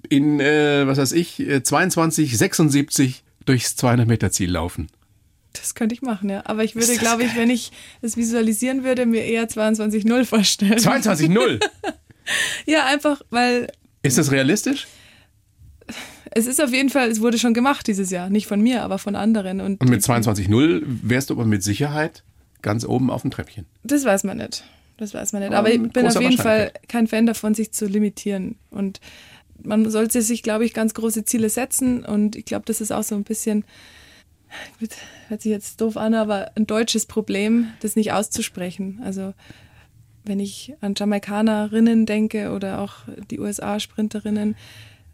[0.08, 4.88] in, äh, was weiß ich, 22, 76 durchs 200 Meter Ziel laufen.
[5.58, 6.42] Das könnte ich machen, ja.
[6.44, 7.72] Aber ich würde, glaube ich, wenn ich
[8.02, 10.78] es visualisieren würde, mir eher 22-0 vorstellen.
[10.78, 11.60] 22-0?
[12.66, 13.68] ja, einfach, weil.
[14.02, 14.86] Ist das realistisch?
[16.32, 18.28] Es ist auf jeden Fall, es wurde schon gemacht dieses Jahr.
[18.28, 19.60] Nicht von mir, aber von anderen.
[19.60, 22.24] Und, Und mit 22-0 wärst du aber mit Sicherheit
[22.62, 23.66] ganz oben auf dem Treppchen.
[23.84, 24.64] Das weiß man nicht.
[24.98, 25.54] Das weiß man nicht.
[25.54, 28.56] Aber ich bin auf jeden Fall kein Fan davon, sich zu limitieren.
[28.70, 29.00] Und
[29.62, 32.04] man sollte sich, glaube ich, ganz große Ziele setzen.
[32.04, 33.64] Und ich glaube, das ist auch so ein bisschen,
[35.28, 39.00] hört sich jetzt doof an, aber ein deutsches Problem, das nicht auszusprechen.
[39.04, 39.34] Also
[40.24, 42.94] wenn ich an Jamaikanerinnen denke oder auch
[43.30, 44.56] die USA-Sprinterinnen,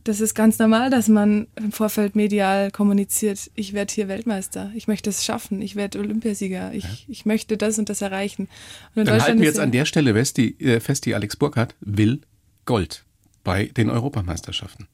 [0.04, 4.88] das ist ganz normal, dass man im Vorfeld medial kommuniziert, ich werde hier Weltmeister, ich
[4.88, 6.90] möchte es schaffen, ich werde Olympiasieger, ich, ja.
[7.08, 8.48] ich möchte das und das erreichen.
[8.94, 11.76] Und Dann halten wir jetzt an der Stelle fest die, äh, fest, die Alex Burkhardt
[11.80, 12.20] will
[12.64, 13.04] Gold
[13.44, 14.88] bei den Europameisterschaften.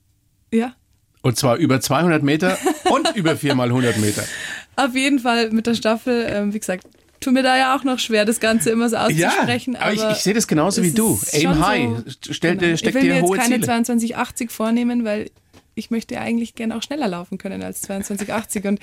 [0.53, 0.75] Ja.
[1.23, 2.59] Und zwar über 200 Meter
[2.91, 4.25] und über 4 mal 100 Meter.
[4.77, 6.85] Auf jeden Fall mit der Staffel, ähm, wie gesagt,
[7.21, 9.75] tut mir da ja auch noch schwer, das Ganze immer so auszusprechen.
[9.75, 11.19] Ja, aber, aber ich, ich sehe das genauso wie du.
[11.33, 12.77] Aim high, so, stell, genau.
[12.77, 13.17] steck dir hohe Ziele.
[13.17, 15.31] Ich will mir jetzt keine 2280 vornehmen, weil
[15.75, 18.81] ich möchte eigentlich gerne auch schneller laufen können als 2280 und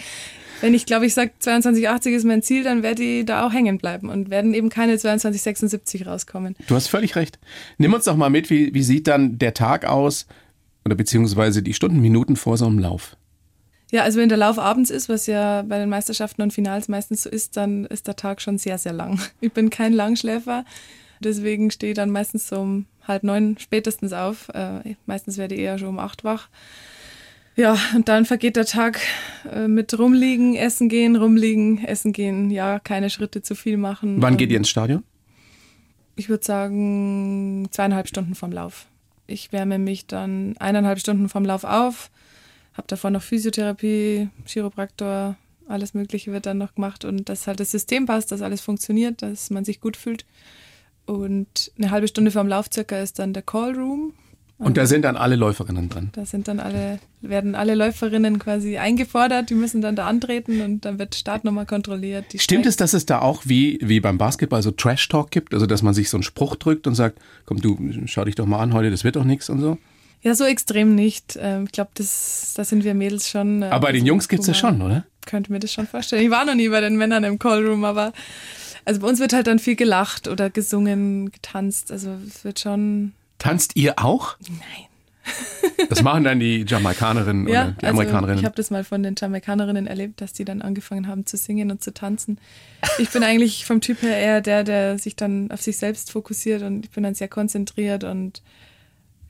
[0.61, 3.77] wenn ich glaube, ich sage 2280 ist mein Ziel, dann werde ich da auch hängen
[3.77, 6.55] bleiben und werden eben keine 2276 rauskommen.
[6.67, 7.39] Du hast völlig recht.
[7.77, 10.25] Nimm uns doch mal mit, wie, wie sieht dann der Tag aus
[10.85, 13.17] oder beziehungsweise die Stunden, Minuten vor so einem Lauf?
[13.95, 17.23] Ja, also wenn der Lauf abends ist, was ja bei den Meisterschaften und Finals meistens
[17.23, 19.21] so ist, dann ist der Tag schon sehr, sehr lang.
[19.39, 20.65] Ich bin kein Langschläfer,
[21.21, 24.49] deswegen stehe ich dann meistens so um halb neun spätestens auf.
[24.49, 26.49] Äh, meistens werde ich eher schon um acht wach.
[27.55, 28.99] Ja, und dann vergeht der Tag
[29.49, 32.51] äh, mit rumliegen, essen gehen, rumliegen, essen gehen.
[32.51, 34.21] Ja, keine Schritte zu viel machen.
[34.21, 35.05] Wann geht ihr ins Stadion?
[36.17, 38.87] Ich würde sagen zweieinhalb Stunden vom Lauf.
[39.25, 42.11] Ich wärme mich dann eineinhalb Stunden vom Lauf auf,
[42.75, 45.35] habe davor noch Physiotherapie, Chiropraktor,
[45.67, 49.21] alles Mögliche wird dann noch gemacht und dass halt das System passt, dass alles funktioniert,
[49.21, 50.25] dass man sich gut fühlt.
[51.05, 54.13] Und eine halbe Stunde vorm Lauf circa ist dann der Call Room.
[54.57, 56.11] Und da sind dann alle Läuferinnen dran.
[56.13, 60.85] Da sind dann alle, werden alle Läuferinnen quasi eingefordert, die müssen dann da antreten und
[60.85, 62.25] dann wird Startnummer kontrolliert.
[62.37, 65.53] Stimmt es, dass es da auch wie, wie beim Basketball so Trash-Talk gibt?
[65.53, 68.45] Also dass man sich so einen Spruch drückt und sagt, komm du, schau dich doch
[68.45, 69.77] mal an heute, das wird doch nichts und so?
[70.21, 71.37] Ja, so extrem nicht.
[71.39, 73.61] Ähm, ich glaube, da sind wir Mädels schon.
[73.61, 75.05] Äh, aber bei den Jungs gibt es das schon, oder?
[75.25, 76.23] Könnte mir das schon vorstellen.
[76.23, 78.13] Ich war noch nie bei den Männern im Callroom, aber
[78.85, 81.91] also bei uns wird halt dann viel gelacht oder gesungen, getanzt.
[81.91, 83.13] Also es wird schon.
[83.39, 84.37] Tanzt ihr auch?
[84.47, 84.87] Nein.
[85.89, 88.39] Das machen dann die Jamaikanerinnen ja, oder die also Amerikanerinnen.
[88.39, 91.71] Ich habe das mal von den Jamaikanerinnen erlebt, dass die dann angefangen haben zu singen
[91.71, 92.37] und zu tanzen.
[92.99, 96.61] Ich bin eigentlich vom Typ her eher der, der sich dann auf sich selbst fokussiert
[96.61, 98.41] und ich bin dann sehr konzentriert und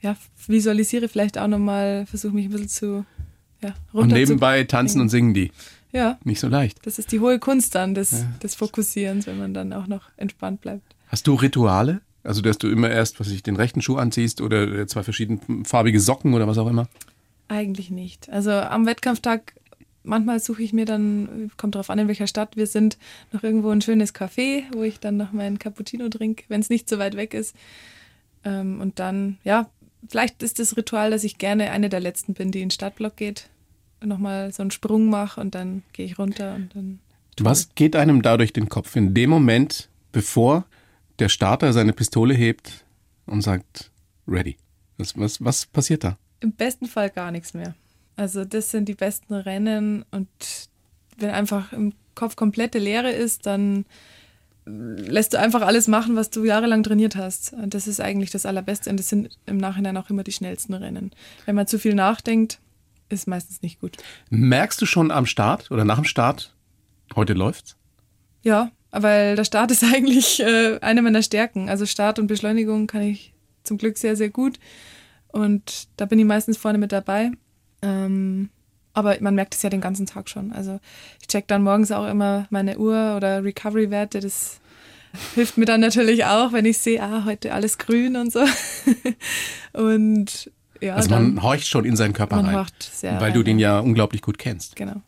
[0.05, 0.15] ja,
[0.45, 3.05] visualisiere vielleicht auch nochmal, versuche mich ein bisschen zu
[3.61, 5.51] ja, Und nebenbei tanzen und singen die.
[5.91, 6.19] Ja.
[6.23, 6.85] Nicht so leicht.
[6.85, 8.31] Das ist die hohe Kunst dann des, ja.
[8.43, 10.95] des Fokussierens, wenn man dann auch noch entspannt bleibt.
[11.07, 12.01] Hast du Rituale?
[12.23, 15.99] Also, dass du immer erst, was ich, den rechten Schuh anziehst oder zwei verschiedene farbige
[15.99, 16.87] Socken oder was auch immer?
[17.47, 18.29] Eigentlich nicht.
[18.29, 19.55] Also am Wettkampftag,
[20.03, 22.97] manchmal suche ich mir dann, kommt darauf an, in welcher Stadt wir sind,
[23.31, 26.89] noch irgendwo ein schönes Café, wo ich dann noch meinen Cappuccino trinke, wenn es nicht
[26.89, 27.55] so weit weg ist.
[28.43, 29.69] Ähm, und dann, ja,
[30.09, 33.15] vielleicht ist das Ritual, dass ich gerne eine der letzten bin, die in den Stadtblock
[33.15, 33.49] geht,
[34.03, 36.99] nochmal so einen Sprung mache und dann gehe ich runter und dann.
[37.39, 40.65] Was geht einem da durch den Kopf in dem Moment, bevor
[41.19, 42.85] der Starter seine Pistole hebt
[43.25, 43.91] und sagt,
[44.27, 44.57] ready?
[44.97, 46.17] Was, was, was passiert da?
[46.39, 47.75] Im besten Fall gar nichts mehr.
[48.15, 50.29] Also das sind die besten Rennen und
[51.17, 53.85] wenn einfach im Kopf komplette Leere ist, dann
[54.65, 57.53] lässt du einfach alles machen, was du jahrelang trainiert hast.
[57.53, 60.73] Und das ist eigentlich das Allerbeste und das sind im Nachhinein auch immer die schnellsten
[60.73, 61.11] Rennen.
[61.45, 62.59] Wenn man zu viel nachdenkt,
[63.09, 63.97] ist meistens nicht gut.
[64.29, 66.55] Merkst du schon am Start oder nach dem Start,
[67.15, 67.77] heute läuft's?
[68.41, 71.69] Ja, weil der Start ist eigentlich äh, eine meiner Stärken.
[71.69, 74.59] Also Start und Beschleunigung kann ich zum Glück sehr, sehr gut.
[75.27, 77.31] Und da bin ich meistens vorne mit dabei.
[77.81, 78.49] Ähm,
[78.95, 80.51] aber man merkt es ja den ganzen Tag schon.
[80.51, 80.79] Also
[81.21, 84.21] ich check dann morgens auch immer meine Uhr oder Recovery-Werte.
[84.21, 84.59] Das
[85.35, 88.45] hilft mir dann natürlich auch, wenn ich sehe, ah, heute alles grün und so.
[89.73, 90.95] und ja.
[90.95, 92.55] Also man horcht schon in seinen Körper man rein.
[92.55, 94.75] Horcht sehr weil rein, du den ja unglaublich gut kennst.
[94.75, 95.01] Genau.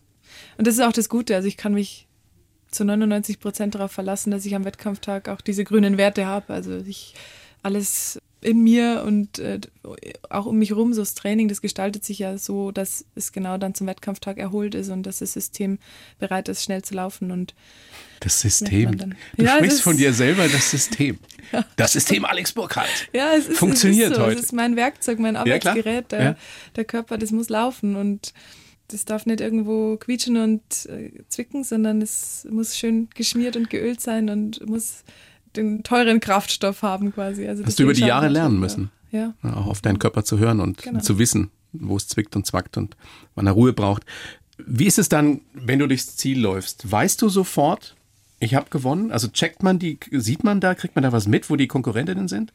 [0.58, 1.36] Und das ist auch das Gute.
[1.36, 2.08] Also ich kann mich
[2.69, 6.54] zu 99 Prozent darauf verlassen, dass ich am Wettkampftag auch diese grünen Werte habe.
[6.54, 7.13] Also ich
[7.67, 9.60] alles in mir und äh,
[10.30, 13.58] auch um mich rum, so das Training, das gestaltet sich ja so, dass es genau
[13.58, 15.80] dann zum Wettkampftag erholt ist und dass das System
[16.19, 17.32] bereit ist, schnell zu laufen.
[17.32, 17.56] Und
[18.19, 18.95] das System.
[19.36, 21.17] Du Ja, sprichst das- von dir selber das System.
[21.77, 22.88] Das System Alex Burkhardt.
[23.13, 24.23] ja, es ist, Funktioniert es ist so.
[24.23, 24.38] heute.
[24.39, 25.36] Es ist mein Werkzeug, mein.
[25.36, 26.12] Arbeitsgerät.
[26.12, 26.36] der, Ja.
[26.75, 28.34] der Körper, das muss laufen und
[28.89, 33.99] das darf nicht irgendwo quietschen und äh, zwicken, sondern es muss schön geschmiert und geölt
[33.99, 35.03] sein und muss
[35.58, 37.48] den teuren Kraftstoff haben quasi.
[37.48, 38.86] Also Hast du über die Jahre lernen müssen.
[39.12, 39.13] auch.
[39.13, 39.34] Ja.
[39.43, 41.00] Ja, Auch auf deinen Körper zu hören und Genau.
[41.02, 42.96] zu wissen, wo es zwickt und zwackt und
[43.36, 44.04] wann er Ruhe braucht.
[44.65, 46.89] Wie ist es dann, wenn du durchs Ziel läufst?
[46.91, 47.96] Weißt du sofort,
[48.39, 49.12] ich habe gewonnen?
[49.12, 52.28] Also checkt man die, sieht man da, kriegt man da was mit, wo die Konkurrentinnen
[52.28, 52.52] sind?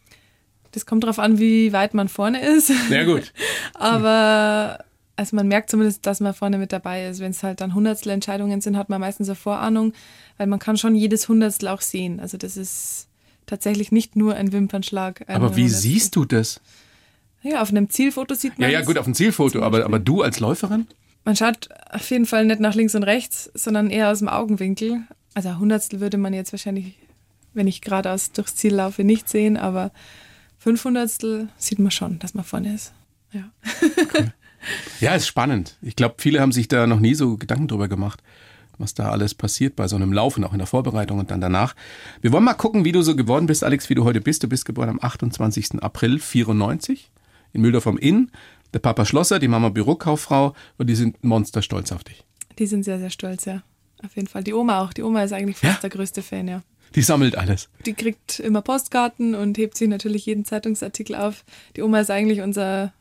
[0.73, 2.73] Das kommt darauf an, wie weit man vorne ist.
[2.91, 3.33] Ja gut.
[3.75, 4.85] Aber
[5.17, 7.21] also man merkt zumindest, dass man vorne mit dabei ist.
[7.21, 9.93] Wenn es halt dann Hundertstel Entscheidungen sind, hat man meistens eine Vorahnung,
[10.39, 12.21] weil man kann schon jedes Hundertstel auch sehen.
[12.21, 13.09] Also das ist
[13.47, 15.23] tatsächlich nicht nur ein Wimpernschlag.
[15.29, 15.91] ein Aber wie Hundertstel.
[15.91, 16.61] siehst du das?
[17.43, 20.23] Ja, auf einem Zielfoto sieht man Ja, ja, gut, auf dem Zielfoto, aber, aber du
[20.23, 20.87] als Läuferin?
[21.25, 25.03] Man schaut auf jeden Fall nicht nach links und rechts, sondern eher aus dem Augenwinkel.
[25.35, 26.99] Also ein Hundertstel würde man jetzt wahrscheinlich,
[27.53, 29.93] wenn ich geradeaus durchs Ziel laufe, nicht sehen, aber
[30.59, 32.93] Fünfhundertstel sieht man schon, dass man vorne ist.
[33.33, 33.51] Ja.
[35.01, 35.77] Ja, ist spannend.
[35.83, 38.23] Ich glaube, viele haben sich da noch nie so Gedanken drüber gemacht,
[38.79, 41.75] was da alles passiert bei so einem Laufen, auch in der Vorbereitung und dann danach.
[42.21, 44.43] Wir wollen mal gucken, wie du so geworden bist, Alex, wie du heute bist.
[44.43, 45.83] Du bist geboren am 28.
[45.83, 47.11] April 94
[47.53, 48.31] in Mühldorf am Inn.
[48.73, 52.25] Der Papa Schlosser, die Mama Bürokauffrau und die sind monsterstolz auf dich.
[52.59, 53.63] Die sind sehr, sehr stolz, ja.
[54.05, 54.43] Auf jeden Fall.
[54.43, 54.93] Die Oma auch.
[54.93, 55.81] Die Oma ist eigentlich fast Ja?
[55.83, 56.63] der größte Fan, ja.
[56.95, 57.69] Die sammelt alles.
[57.87, 61.45] Die kriegt immer Postkarten und hebt sich natürlich jeden Zeitungsartikel auf.
[61.77, 62.93] Die Oma ist eigentlich unser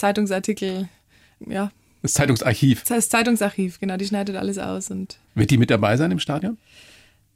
[0.00, 0.88] Zeitungsartikel,
[1.46, 1.70] ja,
[2.02, 2.82] Das Zeitungsarchiv.
[2.82, 6.18] das heißt Zeitungsarchiv, genau, die schneidet alles aus und Wird die mit dabei sein im
[6.18, 6.58] Stadion?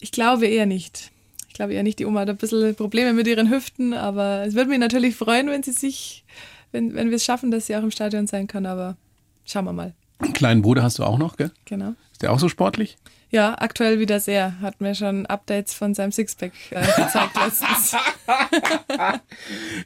[0.01, 1.11] ich glaube eher nicht.
[1.49, 4.55] Ich glaube eher nicht, die Oma hat ein bisschen Probleme mit ihren Hüften, aber es
[4.55, 6.25] würde mich natürlich freuen, wenn sie sich,
[6.73, 8.97] wenn, wenn wir es schaffen, dass sie auch im Stadion sein kann, aber
[9.45, 9.95] schauen wir mal.
[10.19, 11.53] Einen kleinen Bruder hast du auch noch, gell?
[11.65, 11.95] Genau.
[12.25, 12.97] Der auch so sportlich?
[13.29, 14.59] Ja, aktuell wieder sehr.
[14.63, 17.95] Hat mir schon Updates von seinem Sixpack äh, gezeigt letztens.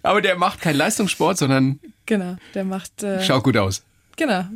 [0.05, 3.03] Aber der macht keinen Leistungssport, sondern Genau, der macht.
[3.03, 3.83] Äh, schaut gut aus.
[4.17, 4.45] Genau.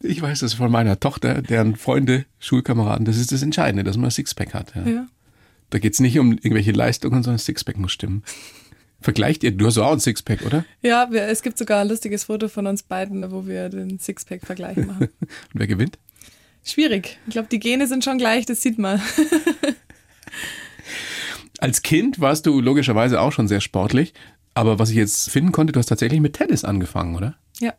[0.00, 4.06] Ich weiß das von meiner Tochter, deren Freunde, Schulkameraden, das ist das Entscheidende, dass man
[4.06, 4.72] ein Sixpack hat.
[4.76, 4.86] Ja.
[4.86, 5.06] Ja.
[5.70, 8.22] Da geht's nicht um irgendwelche Leistungen, sondern das Sixpack muss stimmen.
[9.02, 10.64] Vergleicht ihr, du hast auch ein Sixpack, oder?
[10.80, 14.78] Ja, wir, es gibt sogar ein lustiges Foto von uns beiden, wo wir den Sixpack-Vergleich
[14.78, 15.08] machen.
[15.20, 15.98] Und wer gewinnt?
[16.64, 17.18] Schwierig.
[17.26, 19.02] Ich glaube, die Gene sind schon gleich, das sieht man.
[21.58, 24.14] Als Kind warst du logischerweise auch schon sehr sportlich,
[24.54, 27.36] aber was ich jetzt finden konnte, du hast tatsächlich mit Tennis angefangen, oder?
[27.60, 27.74] Ja.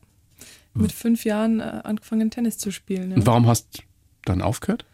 [0.73, 3.11] Mit fünf Jahren äh, angefangen, Tennis zu spielen.
[3.11, 3.17] Ja.
[3.17, 3.81] Und warum hast du
[4.25, 4.85] dann aufgehört?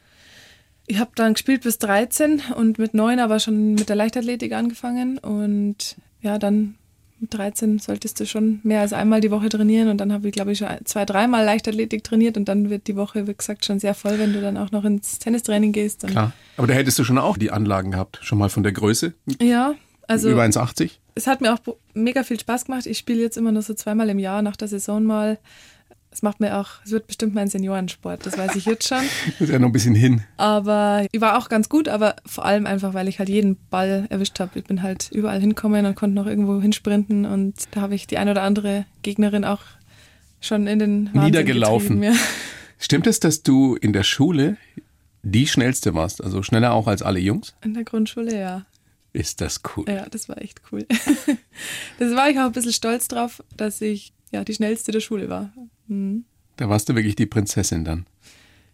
[0.87, 5.19] Ich habe dann gespielt bis 13 und mit neun aber schon mit der Leichtathletik angefangen.
[5.19, 6.75] Und ja, dann
[7.21, 9.89] mit 13 solltest du schon mehr als einmal die Woche trainieren.
[9.89, 12.37] Und dann habe ich, glaube ich, schon zwei, dreimal Leichtathletik trainiert.
[12.37, 14.85] Und dann wird die Woche, wie gesagt, schon sehr voll, wenn du dann auch noch
[14.85, 16.07] ins Tennistraining gehst.
[16.07, 16.31] Klar.
[16.55, 19.73] Aber da hättest du schon auch die Anlagen gehabt, schon mal von der Größe, Ja,
[20.07, 20.91] also über 1,80.
[21.15, 21.59] es hat mir auch
[21.93, 22.85] mega viel Spaß gemacht.
[22.85, 25.39] Ich spiele jetzt immer nur so zweimal im Jahr nach der Saison mal.
[26.11, 29.03] Es macht mir auch, es wird bestimmt mein Seniorensport, das weiß ich jetzt schon.
[29.39, 30.23] Ist ja noch ein bisschen hin.
[30.37, 34.07] Aber ich war auch ganz gut, aber vor allem einfach, weil ich halt jeden Ball
[34.09, 34.57] erwischt habe.
[34.57, 38.17] Ich bin halt überall hinkommen und konnte noch irgendwo hinsprinten und da habe ich die
[38.17, 39.61] ein oder andere Gegnerin auch
[40.41, 42.03] schon in den Wahnsinn Niedergelaufen.
[42.03, 42.13] Ja.
[42.79, 44.57] Stimmt es, dass du in der Schule
[45.21, 47.53] die schnellste warst, also schneller auch als alle Jungs?
[47.61, 48.65] In der Grundschule, ja.
[49.11, 49.85] Ist das cool.
[49.87, 50.85] Ja, das war echt cool.
[51.99, 55.29] das war ich auch ein bisschen stolz drauf, dass ich ja die schnellste der Schule
[55.29, 55.51] war.
[55.87, 56.25] Mhm.
[56.57, 58.05] Da warst du wirklich die Prinzessin dann.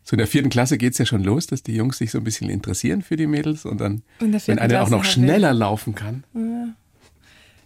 [0.04, 2.24] So in der vierten Klasse geht's ja schon los, dass die Jungs sich so ein
[2.24, 5.12] bisschen interessieren für die Mädels und dann, der wenn einer auch Klasse noch haben wir-
[5.12, 6.24] schneller laufen kann.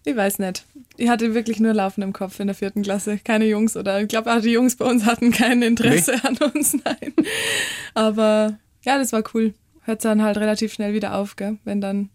[0.05, 0.65] Ich weiß nicht.
[0.95, 3.19] Ich hatte wirklich nur Laufen im Kopf in der vierten Klasse.
[3.23, 6.73] Keine Jungs oder ich glaube auch die Jungs bei uns hatten kein Interesse an uns,
[6.85, 7.13] nein.
[7.93, 9.53] Aber ja, das war cool.
[9.83, 11.57] Hört dann halt relativ schnell wieder auf, gell?
[11.65, 12.09] Wenn dann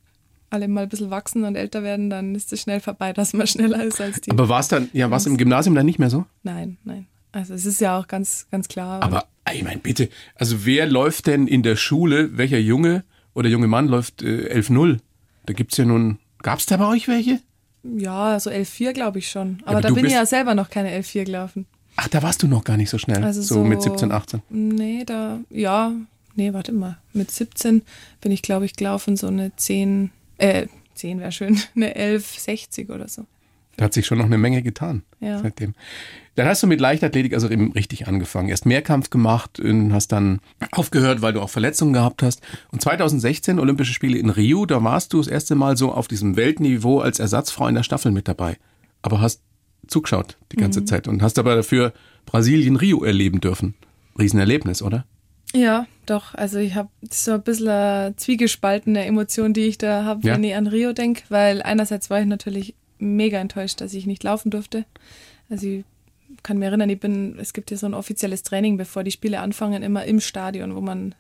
[0.54, 3.46] alle mal ein bisschen wachsen und älter werden, dann ist es schnell vorbei, dass man
[3.46, 4.30] schneller ist als die.
[4.30, 6.24] Aber war es dann, ja, war es im Gymnasium dann nicht mehr so?
[6.42, 7.06] nein, nein.
[7.32, 9.02] Also es ist ja auch ganz, ganz klar.
[9.02, 13.02] Aber ich meine, bitte, also wer läuft denn in der Schule, welcher Junge
[13.34, 14.98] oder junge Mann läuft äh, 11-0?
[15.46, 17.40] Da gibt's ja nun, gab's da bei euch welche?
[17.84, 19.58] ja, so 11,4 glaube ich schon.
[19.64, 21.66] Aber, aber da bin ich ja selber noch keine 11,4 gelaufen.
[21.96, 24.42] Ach, da warst du noch gar nicht so schnell, Also so, so, mit 17, 18.
[24.48, 25.92] Nee, da, ja,
[26.34, 26.98] nee, warte mal.
[27.12, 27.82] Mit 17
[28.20, 33.08] bin ich, glaube ich, gelaufen, so eine 10, äh, 10 wäre schön, eine 11,60 oder
[33.08, 33.24] so.
[33.76, 35.40] Da hat sich schon noch eine Menge getan Ja.
[35.40, 35.74] seitdem.
[36.36, 38.48] Dann hast du mit Leichtathletik also eben richtig angefangen.
[38.48, 42.40] Erst Mehrkampf gemacht und hast dann aufgehört, weil du auch Verletzungen gehabt hast.
[42.70, 46.36] Und 2016 Olympische Spiele in Rio, da warst du das erste Mal so auf diesem
[46.36, 48.58] Weltniveau als Ersatzfrau in der Staffel mit dabei.
[49.02, 49.42] Aber hast
[49.88, 51.92] zugeschaut die ganze Zeit und hast aber dafür
[52.26, 53.74] Brasilien Rio erleben dürfen.
[54.18, 55.04] Riesenerlebnis, oder?
[55.54, 56.34] Ja, doch.
[56.34, 60.34] Also ich habe so ein bisschen eine zwiegespaltene Emotion, die ich da habe, Ja.
[60.34, 64.22] wenn ich an Rio denke, weil einerseits war ich natürlich mega enttäuscht, dass ich nicht
[64.24, 64.84] laufen durfte.
[65.48, 65.84] Also ich
[66.42, 69.40] kann mich erinnern, ich bin, es gibt ja so ein offizielles Training, bevor die Spiele
[69.40, 71.14] anfangen, immer im Stadion, wo man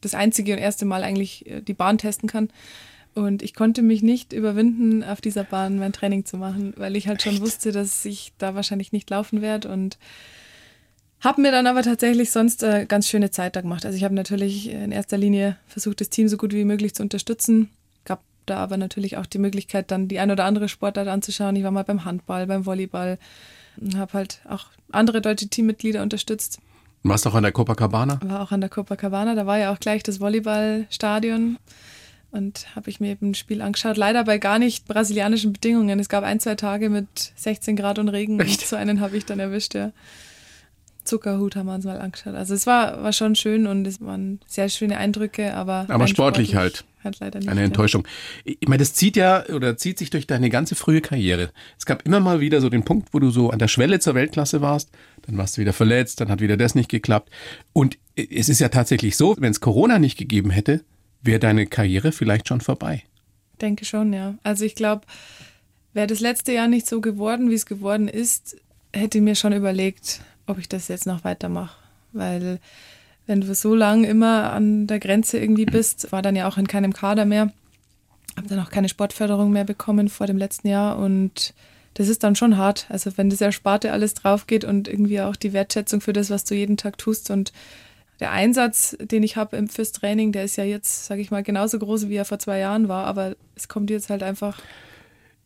[0.00, 2.50] das einzige und erste Mal eigentlich äh, die Bahn testen kann.
[3.14, 7.08] Und ich konnte mich nicht überwinden, auf dieser Bahn mein Training zu machen, weil ich
[7.08, 9.98] halt schon wusste, dass ich da wahrscheinlich nicht laufen werde und
[11.20, 13.84] habe mir dann aber tatsächlich sonst äh, ganz schöne Zeit da gemacht.
[13.84, 17.02] Also ich habe natürlich in erster Linie versucht, das Team so gut wie möglich zu
[17.02, 17.70] unterstützen.
[18.04, 21.56] Gab da aber natürlich auch die Möglichkeit, dann die ein oder andere Sportart anzuschauen.
[21.56, 23.18] Ich war mal beim Handball, beim Volleyball
[23.80, 26.60] und habe halt auch andere deutsche Teammitglieder unterstützt.
[27.02, 28.20] Du warst auch an der Copacabana.
[28.24, 31.58] War auch an der Copacabana, da war ja auch gleich das Volleyballstadion
[32.30, 33.96] und habe ich mir eben ein Spiel angeschaut.
[33.96, 35.98] Leider bei gar nicht brasilianischen Bedingungen.
[35.98, 38.60] Es gab ein, zwei Tage mit 16 Grad und Regen Echt?
[38.60, 39.92] und so einen habe ich dann erwischt, ja.
[41.08, 42.34] Zuckerhut haben wir uns mal angeschaut.
[42.34, 45.86] Also es war, war schon schön und es waren sehr schöne Eindrücke, aber.
[45.88, 46.84] Aber rein sportlich halt.
[47.04, 47.48] Halt leider nicht.
[47.48, 47.66] Eine ja.
[47.66, 48.06] Enttäuschung.
[48.44, 51.50] Ich meine, das zieht ja oder zieht sich durch deine ganze frühe Karriere.
[51.78, 54.14] Es gab immer mal wieder so den Punkt, wo du so an der Schwelle zur
[54.14, 54.90] Weltklasse warst,
[55.22, 57.30] dann warst du wieder verletzt, dann hat wieder das nicht geklappt.
[57.72, 60.84] Und es ist ja tatsächlich so, wenn es Corona nicht gegeben hätte,
[61.22, 63.04] wäre deine Karriere vielleicht schon vorbei.
[63.60, 64.34] Denke schon, ja.
[64.42, 65.02] Also ich glaube,
[65.92, 68.56] wäre das letzte Jahr nicht so geworden, wie es geworden ist,
[68.92, 71.76] hätte ich mir schon überlegt, ob ich das jetzt noch weitermache.
[72.12, 72.58] Weil
[73.26, 76.66] wenn du so lange immer an der Grenze irgendwie bist, war dann ja auch in
[76.66, 77.52] keinem Kader mehr,
[78.36, 81.54] habe dann auch keine Sportförderung mehr bekommen vor dem letzten Jahr und
[81.94, 82.86] das ist dann schon hart.
[82.88, 86.44] Also wenn das Ersparte alles drauf geht und irgendwie auch die Wertschätzung für das, was
[86.44, 87.52] du jeden Tag tust und
[88.20, 91.78] der Einsatz, den ich habe fürs Training, der ist ja jetzt, sage ich mal, genauso
[91.78, 94.60] groß, wie er vor zwei Jahren war, aber es kommt jetzt halt einfach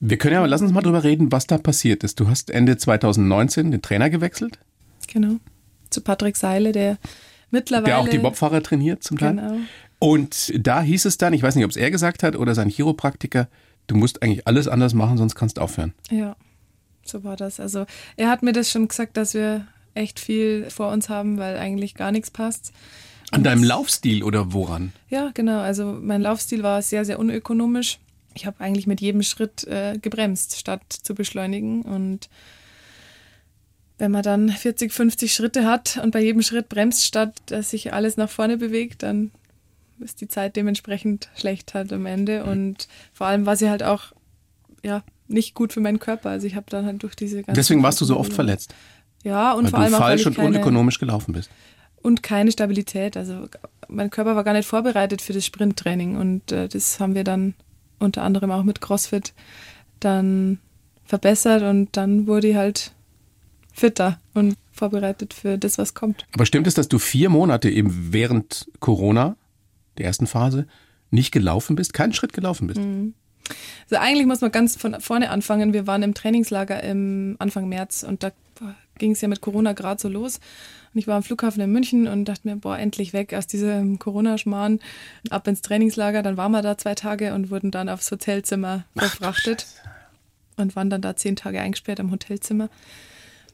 [0.01, 2.21] Wir können ja, lass uns mal drüber reden, was da passiert ist.
[2.21, 4.59] Du hast Ende 2019 den Trainer gewechselt,
[5.13, 5.37] Genau.
[5.91, 6.99] Zu Patrick Seile, der
[7.51, 7.87] mittlerweile.
[7.87, 9.37] der auch die Bobfahrer trainiert zum Teil.
[9.37, 9.59] Genau.
[9.99, 12.69] Und da hieß es dann, ich weiß nicht, ob es er gesagt hat oder sein
[12.69, 13.49] Chiropraktiker,
[13.87, 15.93] du musst eigentlich alles anders machen, sonst kannst du aufhören.
[16.11, 16.35] Ja,
[17.05, 17.61] so war das.
[17.61, 21.57] Also er hat mir das schon gesagt, dass wir echt viel vor uns haben, weil
[21.57, 22.73] eigentlich gar nichts passt.
[23.31, 24.93] An deinem Laufstil oder woran?
[25.09, 25.61] Ja, genau.
[25.61, 27.99] Also mein Laufstil war sehr, sehr unökonomisch.
[28.35, 31.83] Ich habe eigentlich mit jedem Schritt äh, gebremst, statt zu beschleunigen.
[31.83, 32.29] Und
[33.99, 37.93] wenn man dann 40, 50 Schritte hat und bei jedem Schritt bremst, statt dass sich
[37.93, 39.31] alles nach vorne bewegt, dann
[40.01, 42.45] ist die Zeit dementsprechend schlecht halt am Ende.
[42.45, 44.13] Und vor allem war sie halt auch
[44.83, 46.31] ja, nicht gut für meinen Körper.
[46.31, 48.75] Also ich habe dann halt durch diese ganzen Deswegen warst du so oft verletzt,
[49.23, 51.51] Ja, und weil vor du allem auch, weil falsch ich und unökonomisch gelaufen bist.
[52.03, 53.17] und keine Stabilität.
[53.17, 53.47] Also
[53.87, 57.55] mein Körper war gar nicht vorbereitet für das Sprinttraining und äh, das haben wir dann
[58.01, 59.33] unter anderem auch mit CrossFit
[60.01, 60.59] dann
[61.05, 62.91] verbessert und dann wurde ich halt
[63.73, 66.27] fitter und vorbereitet für das, was kommt.
[66.33, 69.37] Aber stimmt es, dass du vier Monate eben während Corona,
[69.99, 70.67] der ersten Phase,
[71.11, 72.81] nicht gelaufen bist, keinen Schritt gelaufen bist?
[73.91, 75.73] Also eigentlich muss man ganz von vorne anfangen.
[75.73, 78.31] Wir waren im Trainingslager im Anfang März und da
[78.99, 80.39] ging es ja mit Corona gerade so los.
[80.95, 83.99] Und ich war am Flughafen in München und dachte mir, boah, endlich weg aus diesem
[83.99, 84.81] Corona-Schmarrn,
[85.31, 86.23] ab ins Trainingslager.
[86.23, 89.67] Dann waren wir da zwei Tage und wurden dann aufs Hotelzimmer verfrachtet
[90.57, 92.69] und waren dann da zehn Tage eingesperrt am Hotelzimmer.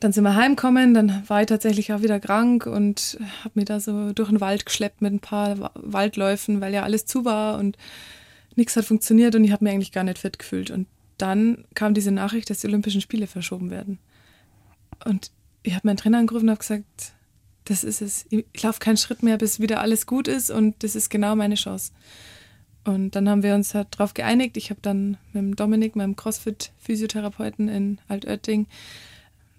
[0.01, 3.81] Dann sind wir heimgekommen, dann war ich tatsächlich auch wieder krank und habe mich da
[3.81, 7.59] so durch den Wald geschleppt mit ein paar Wa- Waldläufen, weil ja alles zu war
[7.59, 7.77] und
[8.55, 10.71] nichts hat funktioniert und ich habe mich eigentlich gar nicht fit gefühlt.
[10.71, 13.99] Und dann kam diese Nachricht, dass die Olympischen Spiele verschoben werden.
[15.05, 15.33] Und
[15.65, 17.13] ich habe meinen Trainer angerufen und habe gesagt,
[17.65, 18.25] das ist es.
[18.31, 21.35] Ich, ich laufe keinen Schritt mehr, bis wieder alles gut ist und das ist genau
[21.35, 21.93] meine Chance.
[22.85, 24.57] Und dann haben wir uns halt darauf geeinigt.
[24.57, 28.67] Ich habe dann mit dem Dominik, meinem CrossFit-Physiotherapeuten in Altötting,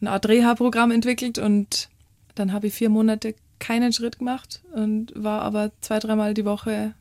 [0.01, 1.89] eine Art Reha-Programm entwickelt und
[2.35, 6.93] dann habe ich vier Monate keinen Schritt gemacht und war aber zwei, dreimal die Woche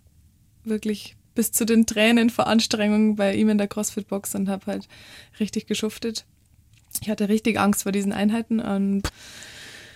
[0.65, 4.89] wirklich bis zu den Tränen vor Anstrengung bei ihm in der CrossFit-Box und habe halt
[5.39, 6.25] richtig geschuftet.
[7.01, 9.03] Ich hatte richtig Angst vor diesen Einheiten und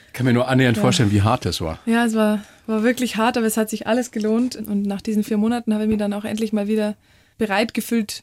[0.08, 0.82] Ich kann mir nur annähernd Ja.
[0.82, 1.80] vorstellen, wie hart das war.
[1.86, 4.54] ja, es war, war wirklich hart, aber es hat sich alles gelohnt.
[4.56, 6.94] Und nach diesen vier Monaten habe ich mich dann auch endlich mal wieder
[7.38, 8.22] bereit gefühlt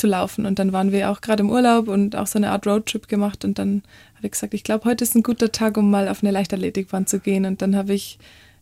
[0.00, 0.46] zu laufen.
[0.46, 3.44] Und dann waren wir auch gerade im Urlaub und auch so eine Art Roadtrip gemacht.
[3.44, 3.82] Und dann
[4.16, 7.06] habe ich gesagt, ich glaube, heute ist ein guter Tag, um mal auf eine Leichtathletikbahn
[7.06, 7.44] zu gehen.
[7.44, 8.18] Und dann habe ich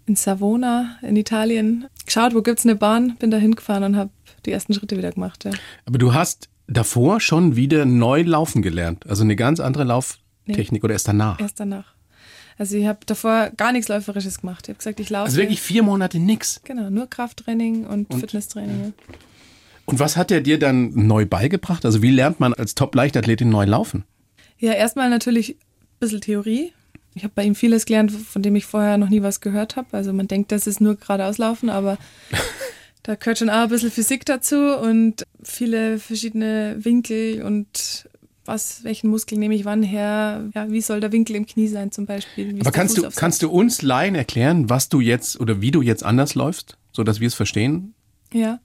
[0.06, 4.10] in Savona in Italien geschaut, wo gibt's eine Bahn, bin da hingefahren und habe
[4.46, 5.44] die ersten Schritte wieder gemacht.
[5.44, 5.52] Ja.
[5.84, 9.08] Aber du hast davor schon wieder neu laufen gelernt?
[9.08, 11.40] Also eine ganz andere Lauftechnik oder erst danach?
[11.40, 11.94] Erst danach.
[12.58, 14.64] Also ich habe davor gar nichts Läuferisches gemacht.
[14.64, 15.26] Ich habe gesagt, ich laufe.
[15.26, 16.60] Also wirklich vier Monate nix.
[16.64, 18.20] Genau, nur Krafttraining und, Und?
[18.20, 18.94] Fitnesstraining.
[18.96, 19.14] ja.
[19.88, 21.86] Und was hat er dir dann neu beigebracht?
[21.86, 24.04] Also wie lernt man als Top-Leichtathletin neu laufen?
[24.58, 25.56] Ja, erstmal natürlich ein
[25.98, 26.72] bisschen Theorie.
[27.14, 29.88] Ich habe bei ihm vieles gelernt, von dem ich vorher noch nie was gehört habe.
[29.92, 31.96] Also man denkt, das ist nur geradeaus laufen, aber
[33.02, 38.10] da gehört schon auch ein bisschen Physik dazu und viele verschiedene Winkel und
[38.44, 40.50] was, welchen Muskel nehme ich wann her?
[40.54, 42.56] Ja, wie soll der Winkel im Knie sein zum Beispiel?
[42.56, 45.80] Wie Aber kannst du, kannst du uns Laien erklären, was du jetzt oder wie du
[45.80, 47.94] jetzt anders läufst, sodass wir es verstehen?
[48.32, 48.58] Ja,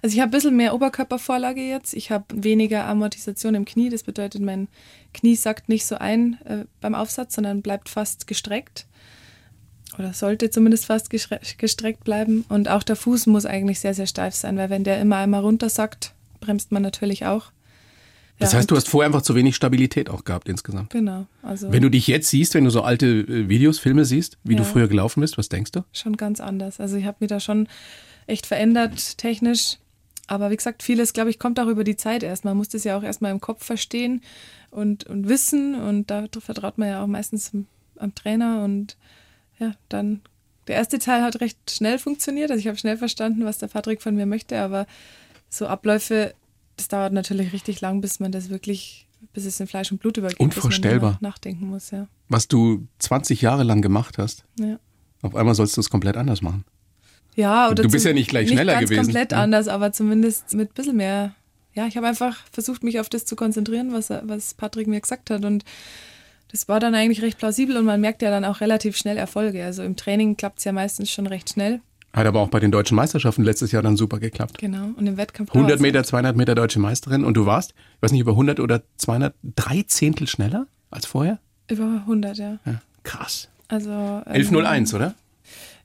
[0.00, 1.92] also ich habe ein bisschen mehr Oberkörpervorlage jetzt.
[1.94, 3.90] Ich habe weniger Amortisation im Knie.
[3.90, 4.68] Das bedeutet, mein
[5.12, 8.86] Knie sackt nicht so ein äh, beim Aufsatz, sondern bleibt fast gestreckt.
[9.98, 12.44] Oder sollte zumindest fast gestreckt bleiben.
[12.48, 15.40] Und auch der Fuß muss eigentlich sehr, sehr steif sein, weil wenn der immer einmal
[15.40, 17.50] runtersackt, bremst man natürlich auch.
[18.38, 20.90] Das Ja, heißt, du hast vorher einfach zu wenig Stabilität auch gehabt insgesamt.
[20.90, 24.38] Genau, also Wenn du dich jetzt siehst, wenn du so alte äh, Videos, Filme siehst,
[24.44, 24.68] wie du Ja.
[24.68, 25.82] früher gelaufen bist, was denkst du?
[25.92, 26.78] schon ganz anders.
[26.78, 27.66] Also ich habe mich da schon
[28.28, 29.78] echt verändert technisch.
[30.26, 32.44] Aber wie gesagt, vieles, glaube ich, kommt auch über die Zeit erst.
[32.44, 34.22] Man muss das ja auch erstmal im Kopf verstehen
[34.70, 35.74] und, und wissen.
[35.74, 38.62] Und da vertraut man ja auch meistens am, am Trainer.
[38.62, 38.96] Und
[39.58, 40.20] ja, dann
[40.66, 42.50] der erste Teil hat recht schnell funktioniert.
[42.50, 44.60] Also ich habe schnell verstanden, was der Patrick von mir möchte.
[44.60, 44.86] Aber
[45.48, 46.34] so Abläufe,
[46.76, 50.18] das dauert natürlich richtig lang, bis man das wirklich, bis es in Fleisch und Blut
[50.18, 50.40] übergeht.
[50.40, 51.12] Unvorstellbar.
[51.12, 52.06] Bis man nachdenken muss, ja.
[52.28, 54.78] Was du 20 Jahre lang gemacht hast, ja.
[55.22, 56.66] auf einmal sollst du es komplett anders machen.
[57.38, 59.04] Ja, oder Du bist ja nicht gleich schneller ganz gewesen.
[59.04, 59.38] komplett Ja.
[59.42, 61.34] anders, aber zumindest mit ein bisschen mehr.
[61.74, 65.30] Ja, ich habe einfach versucht, mich auf das zu konzentrieren, was, was Patrick mir gesagt
[65.30, 65.44] hat.
[65.44, 65.64] Und
[66.50, 69.64] das war dann eigentlich recht plausibel und man merkt ja dann auch relativ schnell Erfolge.
[69.64, 71.80] Also im Training klappt es ja meistens schon recht schnell.
[72.12, 74.58] Hat aber auch bei den deutschen Meisterschaften letztes Jahr dann super geklappt.
[74.58, 74.88] Genau.
[74.96, 75.82] Und im Wettkampf 100 dauert's.
[75.82, 79.34] Meter, 200 Meter deutsche Meisterin und du warst, ich weiß nicht, über 100 oder 200,
[79.54, 81.38] drei Zehntel schneller als vorher?
[81.70, 82.58] Über 100, ja.
[82.66, 83.48] Ja, krass.
[83.68, 83.90] Also.
[83.90, 85.14] ähm, 11.01, oder?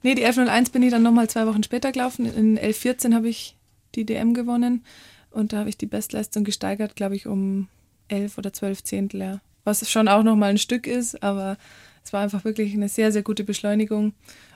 [0.04, 2.26] Nee, die 11.01 bin ich dann nochmal zwei Wochen später gelaufen.
[2.26, 3.56] In 11.14 habe ich
[3.96, 4.84] die DM gewonnen
[5.32, 7.70] und da habe ich die Bestleistung gesteigert, glaube ich, um
[8.10, 9.22] 11 oder 12 Zehntel.
[9.22, 9.42] Ja.
[9.64, 11.58] Was schon auch nochmal ein Stück ist, aber
[12.04, 14.14] es war einfach wirklich eine sehr, sehr gute Beschleunigung.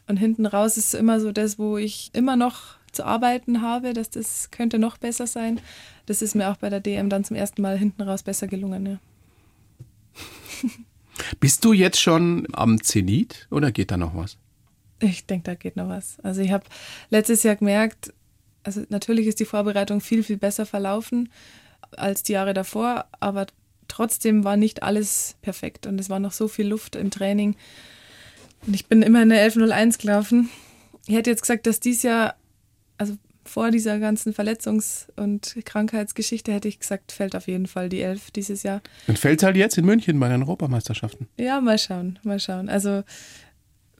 [0.08, 4.10] Und hinten raus ist immer so das, wo ich immer noch zu arbeiten habe, dass
[4.10, 5.62] das könnte noch besser sein.
[6.06, 8.86] Das ist mir auch bei der DM dann zum ersten Mal hinten raus besser gelungen.
[8.86, 9.00] Ja.
[11.40, 14.38] Bist du jetzt schon am Zenit oder geht da noch was?
[15.00, 16.20] Ich denke, da geht noch was.
[16.22, 16.66] Also ich habe
[17.10, 18.14] letztes Jahr gemerkt,
[18.64, 21.30] also natürlich ist die Vorbereitung viel, viel besser verlaufen
[21.92, 23.48] als die Jahre davor, aber
[23.88, 27.56] trotzdem war nicht alles perfekt und es war noch so viel Luft im Training.
[28.66, 30.50] Und ich bin immer in der 11.01 gelaufen.
[31.08, 32.36] Ich hätte jetzt gesagt, dass dies Jahr,
[32.98, 38.02] also vor dieser ganzen Verletzungs- und Krankheitsgeschichte, hätte ich gesagt, fällt auf jeden Fall die
[38.02, 38.82] 11 dieses Jahr.
[39.08, 41.28] Dann fällt halt jetzt in München bei den Europameisterschaften.
[41.38, 42.68] Ja, mal schauen, mal schauen.
[42.68, 43.04] Also,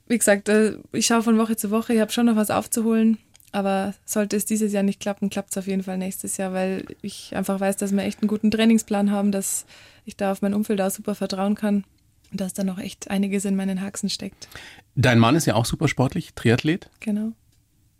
[0.08, 3.18] wie gesagt, äh, ich schaue von Woche zu Woche, ich habe schon noch was aufzuholen,
[3.52, 6.86] aber sollte es dieses Jahr nicht klappen, klappt es auf jeden Fall nächstes Jahr, weil
[7.02, 9.66] ich einfach weiß, dass wir echt einen guten Trainingsplan haben, dass
[10.06, 11.84] ich da auf mein Umfeld auch super vertrauen kann
[12.32, 14.48] und dass da noch echt einiges in meinen Haxen steckt.
[14.96, 16.90] Dein Mann ist ja auch super sportlich, Triathlet.
[17.00, 17.34] Genau.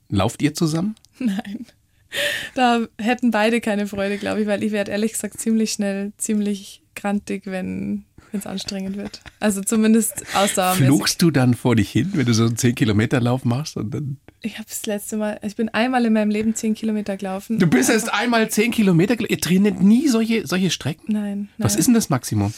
[0.10, 0.96] Lauft ihr zusammen?
[1.20, 1.66] Nein.
[2.56, 6.82] Da hätten beide keine Freude, glaube ich, weil ich werde ehrlich gesagt ziemlich schnell, ziemlich
[6.96, 9.22] grantig, wenn es anstrengend wird.
[9.40, 10.86] Also zumindest ausdauermäßig.
[10.88, 13.94] Fluchst du dann vor dich hin, wenn du so einen 10 Kilometer Lauf machst und
[13.94, 14.18] dann.
[14.42, 17.58] Ich habe das letzte Mal, ich bin einmal in meinem Leben zehn Kilometer gelaufen.
[17.58, 21.12] Du bist erst einmal 10 Kilometer, gel- ihr trainiert nie solche, solche Strecken?
[21.14, 21.50] Nein, nein.
[21.58, 22.54] Was ist denn das Maximum?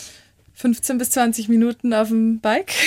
[0.56, 2.74] 15 bis 20 Minuten auf dem Bike.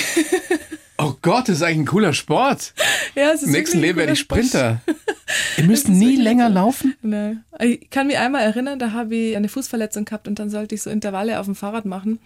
[0.99, 2.75] Oh Gott, das ist eigentlich ein cooler Sport.
[3.17, 4.21] ja, es ist Im nächsten Leben werde ich.
[4.21, 4.83] Sprinter.
[5.57, 6.55] Ihr müsst nie länger so.
[6.55, 6.95] laufen?
[7.03, 7.39] Nee.
[7.61, 10.83] Ich kann mich einmal erinnern, da habe ich eine Fußverletzung gehabt und dann sollte ich
[10.83, 12.21] so Intervalle auf dem Fahrrad machen.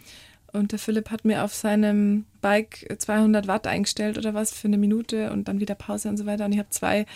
[0.56, 4.78] Und der Philipp hat mir auf seinem Bike 200 Watt eingestellt oder was für eine
[4.78, 6.44] Minute und dann wieder Pause und so weiter.
[6.46, 7.06] Und ich habe zwei,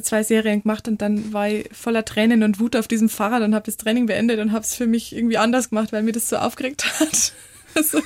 [0.00, 3.54] zwei Serien gemacht und dann war ich voller Tränen und Wut auf diesem Fahrrad und
[3.54, 6.28] habe das Training beendet und habe es für mich irgendwie anders gemacht, weil mir das
[6.28, 7.32] so aufgeregt hat.
[7.74, 8.00] Also,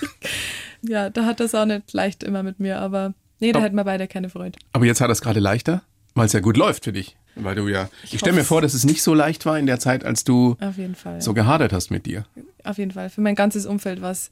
[0.82, 3.76] ja, da hat das auch nicht leicht immer mit mir, aber nee, da Aber- hätten
[3.76, 4.58] wir beide keine Freude.
[4.72, 5.82] Aber jetzt hat es gerade leichter,
[6.14, 7.16] weil es ja gut läuft für dich.
[7.36, 7.88] Weil du ja.
[8.02, 10.56] Ich, stelle mir vor, dass es nicht so leicht war in der Zeit, als du
[10.94, 11.20] Fall.
[11.20, 12.26] so gehadert hast mit dir.
[12.64, 13.08] Auf jeden Fall.
[13.10, 14.30] Für mein ganzes Umfeld war es,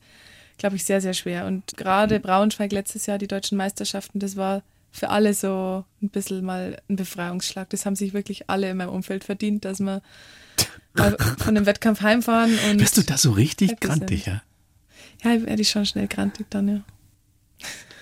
[0.58, 1.46] glaube ich, sehr, sehr schwer.
[1.46, 6.44] Und gerade Braunschweig letztes Jahr, die deutschen Meisterschaften, das war für alle so ein bisschen
[6.44, 7.70] mal ein Befreiungsschlag.
[7.70, 10.02] Das haben sich wirklich alle in meinem Umfeld verdient, dass wir
[11.38, 12.58] von dem Wettkampf heimfahren.
[12.70, 14.42] Und Bist du da so richtig grantig, ja?
[15.22, 16.80] Ja, werde ich schon schnell grantig dann, ja.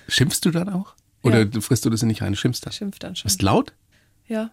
[0.08, 0.94] Schimpfst du dann auch?
[1.22, 1.44] Oder Ja.
[1.44, 2.36] du frisst du das nicht rein?
[2.36, 2.76] Schimpfst das?
[2.76, 3.24] Schimpft dann schon.
[3.24, 3.72] Bist laut?
[4.28, 4.50] Ja.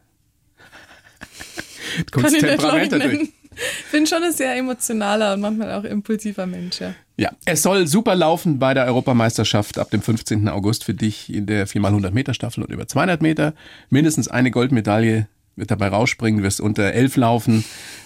[2.12, 3.30] Kommt das Temperament dadurch?
[3.56, 6.96] Ich bin schon ein sehr emotionaler und manchmal auch impulsiver Mensch, ja.
[7.18, 10.50] Ja, es soll super laufen bei der Europameisterschaft ab dem 15.
[10.50, 13.54] August für dich in der 4x100 Meter Staffel und über 200 Meter.
[13.92, 17.64] Mindestens eine Goldmedaille wird dabei rausspringen, wirst unter 11 laufen.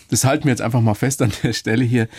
[0.09, 2.09] Das halten wir jetzt einfach mal fest an der Stelle hier.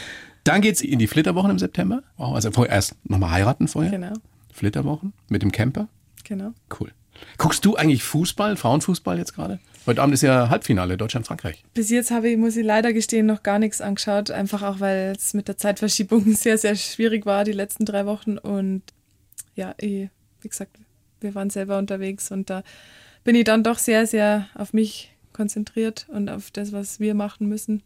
[0.44, 2.02] Dann geht's in die Flitterwochen im September.
[2.16, 3.90] Wow, also vorher erst nochmal heiraten vorher.
[3.90, 4.14] Genau,
[4.52, 5.88] Flitterwochen mit dem Camper.
[6.24, 6.52] genau.
[6.80, 6.92] Cool.
[7.36, 9.58] Guckst du eigentlich Fußball, Frauenfußball jetzt gerade?
[9.88, 11.64] Heute Abend ist ja Halbfinale Deutschland-Frankreich.
[11.72, 14.30] Bis jetzt habe ich, muss ich leider gestehen, noch gar nichts angeschaut.
[14.30, 18.36] Einfach auch, weil es mit der Zeitverschiebung sehr, sehr schwierig war, die letzten drei Wochen.
[18.36, 18.82] Und
[19.54, 20.10] ja, ich,
[20.42, 20.76] wie gesagt,
[21.22, 22.64] wir waren selber unterwegs und da
[23.24, 27.48] bin ich dann doch sehr, sehr auf mich konzentriert und auf das, was wir machen
[27.48, 27.82] müssen.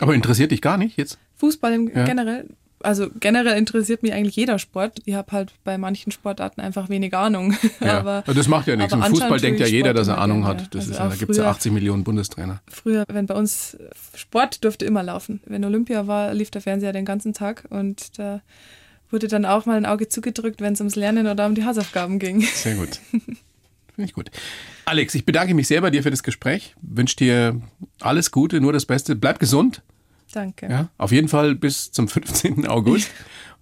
[0.00, 1.18] Aber interessiert dich gar nicht jetzt?
[1.36, 2.04] Fußball im Ja.
[2.06, 2.46] generell,
[2.82, 5.00] also generell interessiert mich eigentlich jeder Sport.
[5.04, 7.54] Ich habe halt bei manchen Sportarten einfach wenig Ahnung.
[7.80, 8.92] aber das macht ja nichts.
[8.92, 10.74] Im Fußball denkt ja jeder, Sport dass er Ahnung gerne, hat.
[10.74, 12.60] Das Also ist ja, da gibt es ja früher- 80 Millionen Bundestrainer.
[12.68, 13.76] Früher, wenn bei uns
[14.14, 15.40] Sport durfte immer laufen.
[15.46, 18.40] Wenn Olympia war, lief der Fernseher den ganzen Tag und da
[19.10, 22.18] wurde dann auch mal ein Auge zugedrückt, wenn es ums Lernen oder um die Hausaufgaben
[22.18, 22.40] ging.
[22.54, 22.98] Sehr gut.
[23.10, 24.30] Finde ich gut.
[24.86, 26.74] Alex, ich bedanke mich sehr bei dir für das Gespräch.
[26.80, 27.60] Wünsche dir
[28.00, 29.14] alles Gute, nur das Beste.
[29.14, 29.82] Bleib gesund.
[30.32, 30.68] Danke.
[30.68, 32.66] Ja, auf jeden Fall bis zum 15.
[32.66, 33.10] August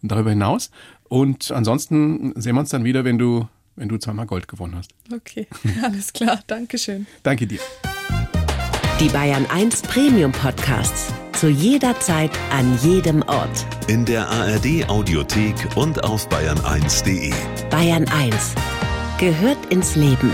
[0.03, 0.71] und darüber hinaus.
[1.09, 4.93] Und ansonsten sehen wir uns dann wieder, wenn du, wenn du zweimal Gold gewonnen hast.
[5.13, 5.47] Okay,
[5.83, 6.41] alles klar.
[6.47, 7.07] Dankeschön.
[7.23, 7.61] Danke dir.
[9.01, 11.13] Die Bayern 1 Premium Podcasts.
[11.33, 13.67] Zu jeder Zeit, an jedem Ort.
[13.89, 17.33] In der ARD Audiothek und auf bayern1.de.
[17.71, 18.55] Bayern 1
[19.19, 20.31] gehört ins Leben.